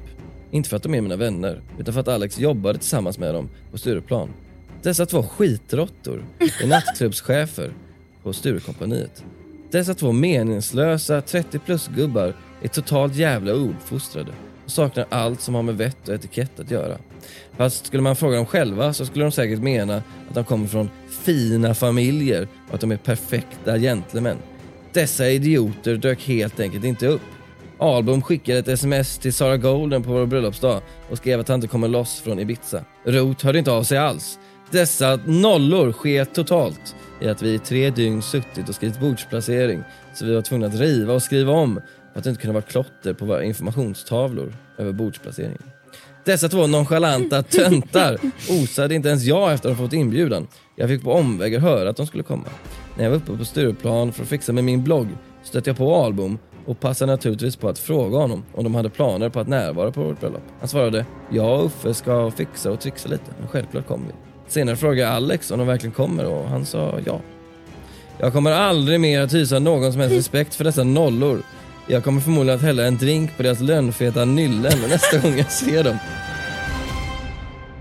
Inte 0.51 0.69
för 0.69 0.77
att 0.77 0.83
de 0.83 0.95
är 0.95 1.01
mina 1.01 1.17
vänner, 1.17 1.61
utan 1.79 1.95
för 1.95 2.01
att 2.01 2.09
Alex 2.09 2.38
jobbade 2.38 2.79
tillsammans 2.79 3.19
med 3.19 3.35
dem 3.35 3.49
på 3.71 3.79
Stureplan. 3.79 4.29
Dessa 4.83 5.07
två 5.07 5.23
skitråttor 5.23 6.25
är 6.62 6.67
nattklubbschefer 6.67 7.73
på 8.23 8.33
Sturecompagniet. 8.33 9.25
Dessa 9.71 9.95
två 9.95 10.12
meningslösa 10.12 11.21
30 11.21 11.59
plus 11.59 11.88
gubbar 11.88 12.35
är 12.62 12.69
totalt 12.69 13.14
jävla 13.14 13.55
ouppfostrade 13.55 14.33
och 14.64 14.71
saknar 14.71 15.07
allt 15.11 15.41
som 15.41 15.55
har 15.55 15.62
med 15.62 15.77
vett 15.77 16.09
och 16.09 16.14
etikett 16.14 16.61
att 16.61 16.71
göra. 16.71 16.99
Fast 17.57 17.87
skulle 17.87 18.03
man 18.03 18.17
fråga 18.17 18.37
dem 18.37 18.47
själva 18.47 18.93
så 18.93 19.07
skulle 19.07 19.25
de 19.25 19.33
säkert 19.33 19.61
mena 19.61 19.97
att 19.97 20.35
de 20.35 20.45
kommer 20.45 20.67
från 20.67 20.91
fina 21.09 21.75
familjer 21.75 22.49
och 22.69 22.75
att 22.75 22.81
de 22.81 22.93
är 22.93 22.97
perfekta 22.97 23.79
gentlemän. 23.79 24.38
Dessa 24.93 25.29
idioter 25.29 25.97
dök 25.97 26.23
helt 26.27 26.61
enkelt 26.61 26.85
inte 26.85 27.07
upp. 27.07 27.23
Album 27.79 28.23
skickade 28.23 28.59
ett 28.59 28.69
sms 28.69 29.19
till 29.19 29.35
Sara 29.35 29.57
Golden 29.57 30.03
på 30.03 30.12
vår 30.12 30.27
bröllopsdag 30.27 30.83
och 31.11 31.17
skrev 31.17 31.41
att 31.41 31.49
han 31.49 31.55
inte 31.55 31.69
kommer 31.69 31.88
loss 31.88 32.21
från 32.21 32.38
Ibiza. 32.38 32.85
Roth 33.05 33.47
hörde 33.47 33.59
inte 33.59 33.73
av 33.73 33.83
sig 33.83 33.99
alls. 33.99 34.38
Dessa 34.71 35.19
nollor 35.25 35.93
sket 35.93 36.35
totalt 36.35 36.97
i 37.21 37.29
att 37.29 37.43
vi 37.43 37.55
i 37.55 37.59
tre 37.59 37.91
dygn 37.91 38.23
suttit 38.23 38.69
och 38.69 38.75
skrivit 38.75 39.01
bordsplacering 39.01 39.85
så 40.15 40.25
vi 40.25 40.35
var 40.35 40.43
tvungna 40.43 40.67
att 40.67 40.75
riva 40.75 41.15
och 41.15 41.23
skriva 41.23 41.53
om 41.53 41.81
för 42.13 42.19
att 42.19 42.25
det 42.25 42.31
inte 42.31 42.43
kunde 42.43 42.55
vara 42.55 42.63
klotter 42.63 43.13
på 43.13 43.25
våra 43.25 43.45
informationstavlor 43.45 44.53
över 44.79 44.93
bordsplaceringen. 44.93 45.63
Dessa 46.25 46.49
två 46.49 46.67
nonchalanta 46.67 47.43
töntar 47.59 48.19
osade 48.51 48.95
inte 48.95 49.09
ens 49.09 49.25
jag 49.25 49.53
efter 49.53 49.71
att 49.71 49.77
ha 49.77 49.85
fått 49.85 49.93
inbjudan. 49.93 50.47
Jag 50.77 50.89
fick 50.89 51.03
på 51.03 51.13
omvägar 51.13 51.61
höra 51.61 51.91
att 51.91 51.97
de 51.97 52.07
skulle 52.07 52.23
komma. 52.23 52.49
När 52.97 53.05
jag 53.05 53.11
var 53.11 53.17
uppe 53.17 53.37
på 53.37 53.45
Stureplan 53.45 54.13
för 54.13 54.23
att 54.23 54.29
fixa 54.29 54.53
med 54.53 54.65
min 54.65 54.85
blogg 54.85 55.09
stötte 55.43 55.71
jag 55.71 55.77
på 55.77 55.97
Album 55.97 56.39
och 56.67 56.81
passade 56.81 57.13
naturligtvis 57.13 57.57
på 57.57 57.69
att 57.69 57.79
fråga 57.79 58.19
honom 58.19 58.45
om 58.55 58.65
de 58.65 58.75
hade 58.75 58.91
planer 58.91 59.29
på 59.29 59.41
att 59.41 59.49
närvara 59.49 59.91
på 59.91 60.03
vårt 60.03 60.21
bröllop. 60.21 60.43
Han 60.59 60.69
svarade 60.69 61.07
“Jag 61.31 61.61
och 61.61 61.67
Uffe 61.67 61.95
ska 61.95 62.31
fixa 62.31 62.71
och 62.71 62.81
trixa 62.81 63.09
lite, 63.09 63.33
men 63.39 63.49
självklart 63.49 63.87
kommer 63.87 64.07
vi”. 64.07 64.28
Senare 64.49 64.77
frågade 64.77 65.11
Alex 65.11 65.51
om 65.51 65.59
de 65.59 65.67
verkligen 65.67 65.95
kommer 65.95 66.25
och 66.25 66.49
han 66.49 66.67
sa 66.67 67.01
ja. 67.07 67.21
Jag 68.19 68.33
kommer 68.33 68.51
aldrig 68.51 69.01
mer 69.01 69.21
att 69.21 69.35
hysa 69.35 69.59
någon 69.59 69.93
som 69.93 70.01
helst 70.01 70.17
respekt 70.17 70.55
för 70.55 70.65
dessa 70.65 70.85
nollor. 70.85 71.43
Jag 71.87 72.05
kommer 72.05 72.21
förmodligen 72.21 72.57
att 72.59 72.65
hälla 72.65 72.85
en 72.85 72.99
drink 72.99 73.37
på 73.37 73.43
deras 73.43 73.61
lönnfeta 73.61 74.25
nyllen 74.25 74.79
nästa 74.89 75.19
gång 75.19 75.39
jag 75.39 75.51
ser 75.51 75.85
dem. 75.85 75.99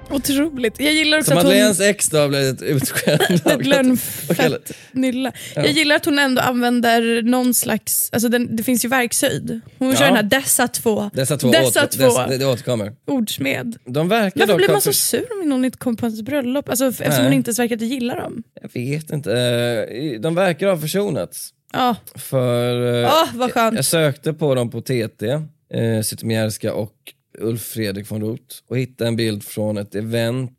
Otroligt. 0.09 0.79
Jag 0.79 0.93
gillar 0.93 1.17
också 1.17 1.31
Så 1.31 1.37
att 1.37 1.43
hon... 1.43 1.49
Madeleines 1.51 1.79
ex 1.79 2.09
då 2.09 2.17
har 2.17 2.27
blivit 2.27 2.61
utskälld. 2.61 3.21
Ett 3.45 3.65
lönnfett 3.65 4.71
nylla. 4.91 5.31
Ja. 5.55 5.61
Jag 5.61 5.71
gillar 5.71 5.95
att 5.95 6.05
hon 6.05 6.19
ändå 6.19 6.41
använder 6.41 7.21
någon 7.21 7.53
slags, 7.53 8.09
alltså 8.13 8.29
den, 8.29 8.55
det 8.55 8.63
finns 8.63 8.85
ju 8.85 8.89
verkshöjd. 8.89 9.61
Hon 9.79 9.95
kör 9.95 10.01
Ja. 10.01 10.07
den 10.07 10.15
här 10.15 10.23
dessa 10.23 10.67
två, 10.67 11.09
Dessa 11.13 11.37
två, 11.37 11.51
dessa 11.51 11.83
åter, 11.83 11.97
två 11.97 12.03
dess, 12.03 12.29
det, 12.29 12.37
det 12.37 12.45
återkommer. 12.45 12.93
ordsmed. 13.07 13.75
De 13.85 14.09
verkar 14.09 14.39
Varför 14.39 14.55
blir 14.55 14.69
man 14.69 14.81
så 14.81 14.93
sur 14.93 15.25
om 15.41 15.49
någon 15.49 15.65
inte 15.65 15.77
kommer 15.77 15.97
på 15.97 16.05
ens 16.05 16.21
bröllop? 16.21 16.69
Alltså, 16.69 16.85
eftersom 16.87 17.13
Nej. 17.13 17.23
hon 17.23 17.33
inte 17.33 17.49
ens 17.49 17.59
verkar 17.59 17.75
att 17.75 17.81
gilla 17.81 18.15
dem. 18.15 18.43
Jag 18.61 18.69
vet 18.73 19.09
inte. 19.11 19.33
Eh, 19.33 20.21
De 20.21 20.35
verkar 20.35 20.67
ha 20.67 20.77
försonats. 20.77 21.53
Ja, 21.73 21.95
För 22.15 23.03
Åh, 23.05 23.25
vad 23.33 23.51
skönt. 23.53 23.75
jag 23.75 23.85
sökte 23.85 24.33
på 24.33 24.55
dem 24.55 24.69
på 24.69 24.81
TT, 24.81 25.27
eh, 25.73 26.01
Zytomierska 26.03 26.73
och 26.73 26.93
Ulf 27.38 27.62
Fredrik 27.62 28.12
von 28.12 28.21
Roth 28.21 28.56
och 28.67 28.78
hittade 28.78 29.08
en 29.08 29.15
bild 29.15 29.43
från 29.43 29.78
ett 29.78 29.95
event 29.95 30.52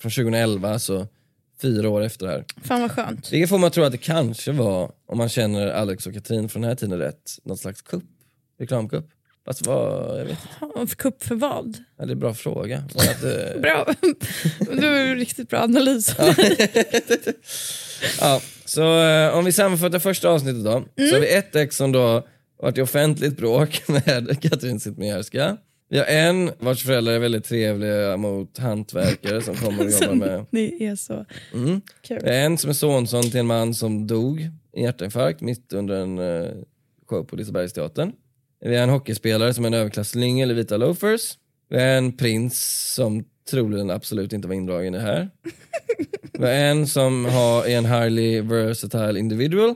från 0.00 0.10
2011, 0.10 0.72
alltså 0.72 1.08
fyra 1.62 1.88
år 1.88 2.00
efter 2.02 2.26
det 2.26 2.32
här. 2.32 2.44
fan 2.62 2.80
vad 2.80 2.92
skönt. 2.92 3.32
Vilket 3.32 3.48
får 3.48 3.58
man 3.58 3.70
tro 3.70 3.84
att 3.84 3.92
det 3.92 3.98
kanske 3.98 4.52
var, 4.52 4.92
om 5.06 5.18
man 5.18 5.28
känner 5.28 5.66
Alex 5.66 6.06
och 6.06 6.14
Katrin 6.14 6.48
från 6.48 6.62
den 6.62 6.68
här 6.68 6.76
tiden 6.76 6.98
rätt, 6.98 7.38
något 7.44 7.58
slags 7.60 7.82
kupp, 7.82 8.04
reklamkupp. 8.58 9.08
Fast 9.46 9.66
vad, 9.66 10.20
jag 10.20 10.24
vet 10.24 10.38
inte, 10.76 10.96
Kupp 10.96 11.22
för 11.22 11.34
vad? 11.34 11.76
ja, 11.98 12.04
det 12.04 12.10
är 12.10 12.12
en 12.12 12.18
bra 12.18 12.34
fråga. 12.34 12.84
Var 12.94 13.04
det 13.04 13.10
att, 13.10 13.54
eh, 13.54 13.60
Bra. 13.60 13.94
Du 14.80 14.86
har 14.86 14.96
ju 14.96 15.14
riktigt 15.14 15.48
bra 15.48 15.60
analys. 15.60 16.14
Ja, 18.20 18.40
så 18.64 19.02
eh, 19.02 19.36
om 19.36 19.44
vi 19.44 19.52
sammanfattar 19.52 19.98
första 19.98 20.28
avsnittet 20.28 20.64
då. 20.64 20.84
Så 20.96 21.14
har 21.14 21.20
vi 21.20 21.34
ett 21.34 21.56
ex 21.56 21.76
som 21.76 21.92
då 21.92 22.26
varit 22.62 22.78
i 22.78 22.82
offentligt 22.82 23.36
bråk 23.36 23.82
med 23.88 24.42
Katrin 24.42 24.80
Zytomierska. 24.80 25.56
Vi 25.92 25.98
har 25.98 26.06
en 26.06 26.50
vars 26.58 26.82
föräldrar 26.84 27.12
är 27.12 27.18
väldigt 27.18 27.44
trevliga 27.44 28.16
mot 28.16 28.58
hantverkare 28.58 29.42
som 29.42 29.54
kommer 29.54 29.84
och 29.84 29.90
jobbar 29.90 30.14
med. 30.26 30.46
Ni 30.50 30.84
är 30.84 30.96
så 30.96 31.24
Mm. 31.54 31.80
kul. 32.02 32.18
Vi 32.24 32.30
har 32.30 32.36
en 32.36 32.58
som 32.58 32.70
är 32.70 32.74
sonson 32.74 33.22
till 33.22 33.36
en 33.40 33.46
man 33.46 33.74
som 33.74 34.06
dog 34.06 34.40
i 34.76 34.82
hjärtinfarkt 34.82 35.40
mitt 35.40 35.72
under 35.72 35.94
en 35.94 36.18
eh, 36.18 36.50
show 37.08 37.24
på 37.24 37.36
Lisebergsteatern. 37.36 38.12
Vi 38.60 38.76
har 38.76 38.82
en 38.82 38.88
hockeyspelare 38.88 39.54
som 39.54 39.64
är 39.64 39.68
en 39.68 39.74
överklasslyngel 39.74 40.50
i 40.50 40.54
vita 40.54 40.76
loafers. 40.76 41.38
Vi 41.70 41.76
har 41.78 41.86
en 41.86 42.16
prins 42.16 42.92
som 42.94 43.24
troligen 43.50 43.90
absolut 43.90 44.32
inte 44.32 44.48
var 44.48 44.54
indragen 44.54 44.94
i 44.94 44.98
det 44.98 45.04
här. 45.04 45.30
Vi 46.32 46.44
har 46.44 46.52
en 46.52 46.86
som 46.86 47.24
har, 47.24 47.66
är 47.66 47.78
en 47.78 47.84
highly 47.86 48.40
versatile 48.40 49.18
individual 49.18 49.74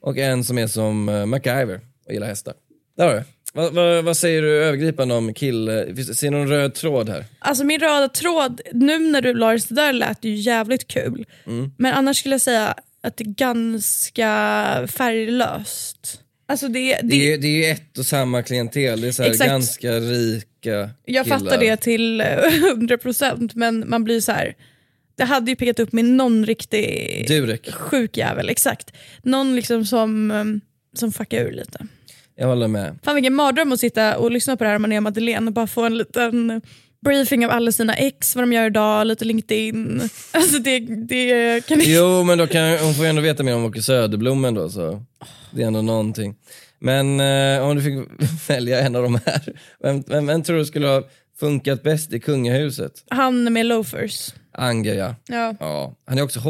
och 0.00 0.18
en 0.18 0.44
som 0.44 0.58
är 0.58 0.66
som 0.66 1.08
uh, 1.08 1.26
MacGyver 1.26 1.80
och 2.06 2.12
gillar 2.12 2.26
hästar. 2.26 2.54
Där 2.96 3.08
har 3.08 3.14
du. 3.14 3.22
Vad, 3.54 3.72
vad, 3.74 4.04
vad 4.04 4.16
säger 4.16 4.42
du 4.42 4.64
övergripande 4.64 5.14
om 5.14 5.34
kill... 5.34 5.68
eh, 5.68 5.74
Ser 5.96 6.30
du 6.30 6.30
någon 6.30 6.48
röd 6.48 6.74
tråd 6.74 7.08
här? 7.08 7.24
Alltså 7.38 7.64
min 7.64 7.80
röda 7.80 8.08
tråd, 8.08 8.60
nu 8.72 8.98
när 8.98 9.20
du 9.20 9.34
la 9.34 9.52
det 9.52 9.60
så 9.60 9.74
där 9.74 9.92
lät 9.92 10.24
ju 10.24 10.34
jävligt 10.34 10.88
kul. 10.88 11.26
Mm. 11.46 11.72
Men 11.78 11.94
annars 11.94 12.16
skulle 12.18 12.34
jag 12.34 12.40
säga 12.40 12.74
att 13.02 13.16
det 13.16 13.24
är 13.24 13.34
ganska 13.34 14.28
färglöst. 14.92 16.18
Alltså 16.48 16.68
det, 16.68 16.94
det, 17.02 17.08
Det 17.08 17.32
är, 17.32 17.38
det 17.38 17.46
är 17.46 17.56
ju 17.56 17.64
ett 17.64 17.98
och 17.98 18.06
samma 18.06 18.42
klientel, 18.42 19.00
det 19.00 19.08
är 19.08 19.12
så 19.12 19.44
ganska 19.46 19.92
rika 20.00 20.90
jag 21.04 21.24
killar. 21.24 21.38
fattar 21.38 21.58
det 21.58 21.76
till 21.76 22.20
eh, 22.20 22.26
100% 22.26 23.50
men 23.54 23.84
man 23.90 24.04
blir 24.04 24.20
så 24.20 24.32
här. 24.32 24.54
Det 25.16 25.24
hade 25.24 25.50
ju 25.50 25.56
pickat 25.56 25.80
upp 25.80 25.92
med 25.92 26.04
någon 26.04 26.46
riktig 26.46 27.24
Durek. 27.28 27.72
sjuk 27.72 28.16
jävel, 28.16 28.48
exakt. 28.48 28.92
Någon 29.22 29.56
liksom 29.56 29.84
som, 29.84 30.30
eh, 30.30 30.44
som 30.98 31.12
fuckar 31.12 31.40
ur 31.46 31.52
lite. 31.52 31.86
Jag 32.36 32.46
håller 32.48 32.68
med. 32.68 32.98
Fan 33.02 33.14
vilken 33.14 33.34
mardröm 33.34 33.72
att 33.72 33.80
sitta 33.80 34.18
och 34.18 34.30
lyssna 34.30 34.56
på 34.56 34.64
det 34.64 34.70
här 34.70 34.76
om 34.76 34.82
man 34.82 34.92
är 34.92 35.00
Madeleine 35.00 35.46
och 35.46 35.52
bara 35.52 35.66
få 35.66 35.84
en 35.84 35.98
liten 35.98 36.62
briefing 37.04 37.46
av 37.46 37.50
alla 37.50 37.72
sina 37.72 37.94
ex, 37.94 38.36
vad 38.36 38.42
de 38.42 38.52
gör 38.52 38.66
idag, 38.66 39.06
lite 39.06 39.24
LinkedIn. 39.24 40.02
Alltså 40.32 40.58
det, 40.58 40.78
det 40.80 41.66
kan 41.66 41.80
inte... 41.80 41.90
Jo 41.90 42.22
men 42.24 42.38
då 42.38 42.46
kan, 42.46 42.78
hon 42.78 42.94
får 42.94 43.04
ju 43.04 43.08
ändå 43.08 43.22
veta 43.22 43.42
mer 43.42 43.56
om 43.56 43.64
Åke 43.64 43.82
Söderblom 43.82 44.44
ändå 44.44 44.70
så 44.70 45.02
det 45.50 45.62
är 45.62 45.66
ändå 45.66 45.82
någonting. 45.82 46.34
Men 46.78 47.20
eh, 47.20 47.62
om 47.68 47.76
du 47.76 47.82
fick 47.82 47.94
välja 48.48 48.80
en 48.80 48.96
av 48.96 49.02
de 49.02 49.14
här, 49.26 49.52
vem, 49.82 50.02
vem, 50.06 50.26
vem 50.26 50.42
tror 50.42 50.56
du 50.56 50.64
skulle 50.64 50.86
ha 50.86 51.02
funkat 51.40 51.82
bäst 51.82 52.12
i 52.12 52.20
kungahuset? 52.20 52.92
Han 53.10 53.52
med 53.52 53.66
loafers. 53.66 54.34
Anger 54.52 54.94
ja. 54.94 55.14
Ja. 55.26 55.54
ja. 55.60 55.94
Han 56.06 56.18
är 56.18 56.22
också 56.22 56.40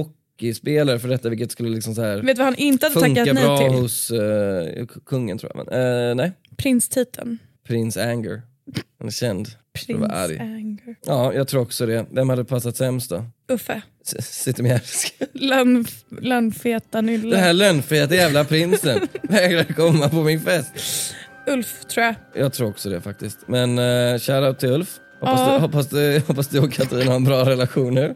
hockeyspelare 0.47 0.99
för 0.99 1.09
detta 1.09 1.29
vilket 1.29 1.53
skulle 1.53 1.69
liksom 1.69 1.95
så 1.95 2.03
här 2.03 2.17
Vet 2.17 2.27
du 2.37 2.41
vad 2.43 2.45
han 2.47 2.57
inte 2.57 2.87
hade 2.87 3.01
funka 3.01 3.25
tackat 3.25 3.43
bra 3.45 3.57
nej 3.59 3.69
till? 3.69 3.79
hos 3.79 4.11
eh, 4.11 4.87
kungen 5.07 5.39
tror 5.39 5.53
jag. 5.55 5.67
Men, 5.67 6.09
eh, 6.09 6.15
nej, 6.15 6.33
Prinstiteln. 6.57 7.39
prins 7.67 7.97
Anger. 7.97 8.43
Han 8.99 9.09
är 9.09 9.13
känd. 9.13 9.49
för 9.87 9.95
att 9.95 10.01
vara 10.01 10.13
arg. 10.13 10.39
Anger. 10.39 10.97
Ja, 11.07 11.33
jag 11.35 11.49
tror 11.49 11.61
också 11.63 11.87
det. 11.87 12.07
Vem 12.11 12.29
hade 12.29 12.45
passat 12.45 12.77
sämst 12.77 13.11
då? 13.11 13.25
Uffe. 13.53 13.83
Zytomierska. 14.21 15.25
Lönn, 15.33 15.85
lönnfeta 16.21 17.01
nylle. 17.01 17.37
Den 17.37 17.45
här 17.45 17.53
lönnfeta 17.53 18.15
jävla 18.15 18.45
prinsen 18.45 19.01
vägrar 19.23 19.65
komma 19.65 20.09
på 20.09 20.23
min 20.23 20.41
fest. 20.41 21.15
Ulf 21.47 21.85
tror 21.85 22.05
jag. 22.07 22.15
Jag 22.35 22.53
tror 22.53 22.69
också 22.69 22.91
det 22.91 23.01
faktiskt. 23.01 23.39
Men 23.47 23.79
uh, 23.79 24.19
shoutout 24.19 24.59
till 24.59 24.71
Ulf. 24.71 24.99
Hoppas, 25.21 25.41
Ja. 25.41 25.55
du, 25.55 25.61
hoppas, 25.61 25.87
du, 25.89 26.23
hoppas 26.27 26.49
du 26.49 26.61
och 26.61 26.73
Katrin 26.73 27.09
har 27.09 27.15
en 27.17 27.25
bra 27.25 27.45
relation 27.51 27.95
nu. 27.95 28.15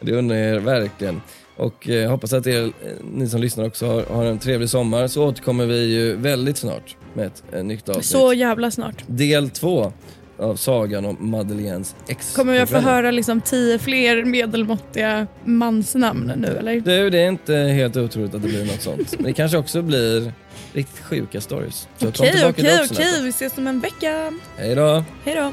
Det 0.00 0.12
undrar 0.12 0.36
jag 0.36 0.54
er 0.56 0.58
verkligen. 0.58 1.20
Och 1.60 1.88
eh, 1.88 2.10
hoppas 2.10 2.32
att 2.32 2.46
er, 2.46 2.64
eh, 2.64 2.70
ni 3.12 3.28
som 3.28 3.40
lyssnar 3.40 3.66
också 3.66 3.86
har, 3.86 4.02
har 4.02 4.24
en 4.24 4.38
trevlig 4.38 4.68
sommar. 4.68 5.06
Så 5.06 5.28
återkommer 5.28 5.66
vi 5.66 5.84
ju 5.84 6.16
väldigt 6.16 6.56
snart 6.56 6.96
med 7.14 7.26
ett 7.26 7.42
eh, 7.52 7.64
nytt 7.64 7.88
avsnitt. 7.88 8.04
Så 8.04 8.32
jävla 8.32 8.70
snart. 8.70 9.04
Del 9.06 9.50
två 9.50 9.92
av 10.38 10.56
sagan 10.56 11.04
om 11.04 11.16
Madeleines 11.20 11.96
ex. 12.08 12.34
Kommer 12.36 12.54
jag 12.54 12.68
få 12.68 12.78
höra 12.78 13.10
liksom 13.10 13.40
tio 13.40 13.78
fler 13.78 14.24
medelmåttiga 14.24 15.26
mansnamn 15.44 16.32
nu 16.36 16.48
eller? 16.48 16.80
Du, 16.80 17.10
det 17.10 17.18
är 17.18 17.28
inte 17.28 17.54
helt 17.54 17.96
otroligt 17.96 18.34
att 18.34 18.42
det 18.42 18.48
blir 18.48 18.64
något 18.64 18.82
sånt. 18.82 19.14
Men 19.16 19.24
det 19.24 19.32
kanske 19.32 19.58
också 19.58 19.82
blir 19.82 20.32
riktigt 20.72 21.04
sjuka 21.04 21.40
stories. 21.40 21.88
Okej, 21.96 22.32
okej, 22.48 22.80
okej. 22.90 23.22
Vi 23.22 23.28
ses 23.28 23.58
om 23.58 23.66
en 23.66 23.80
vecka. 23.80 24.32
Hej 24.56 24.74
då! 24.74 25.04
Hej 25.24 25.34
då. 25.34 25.52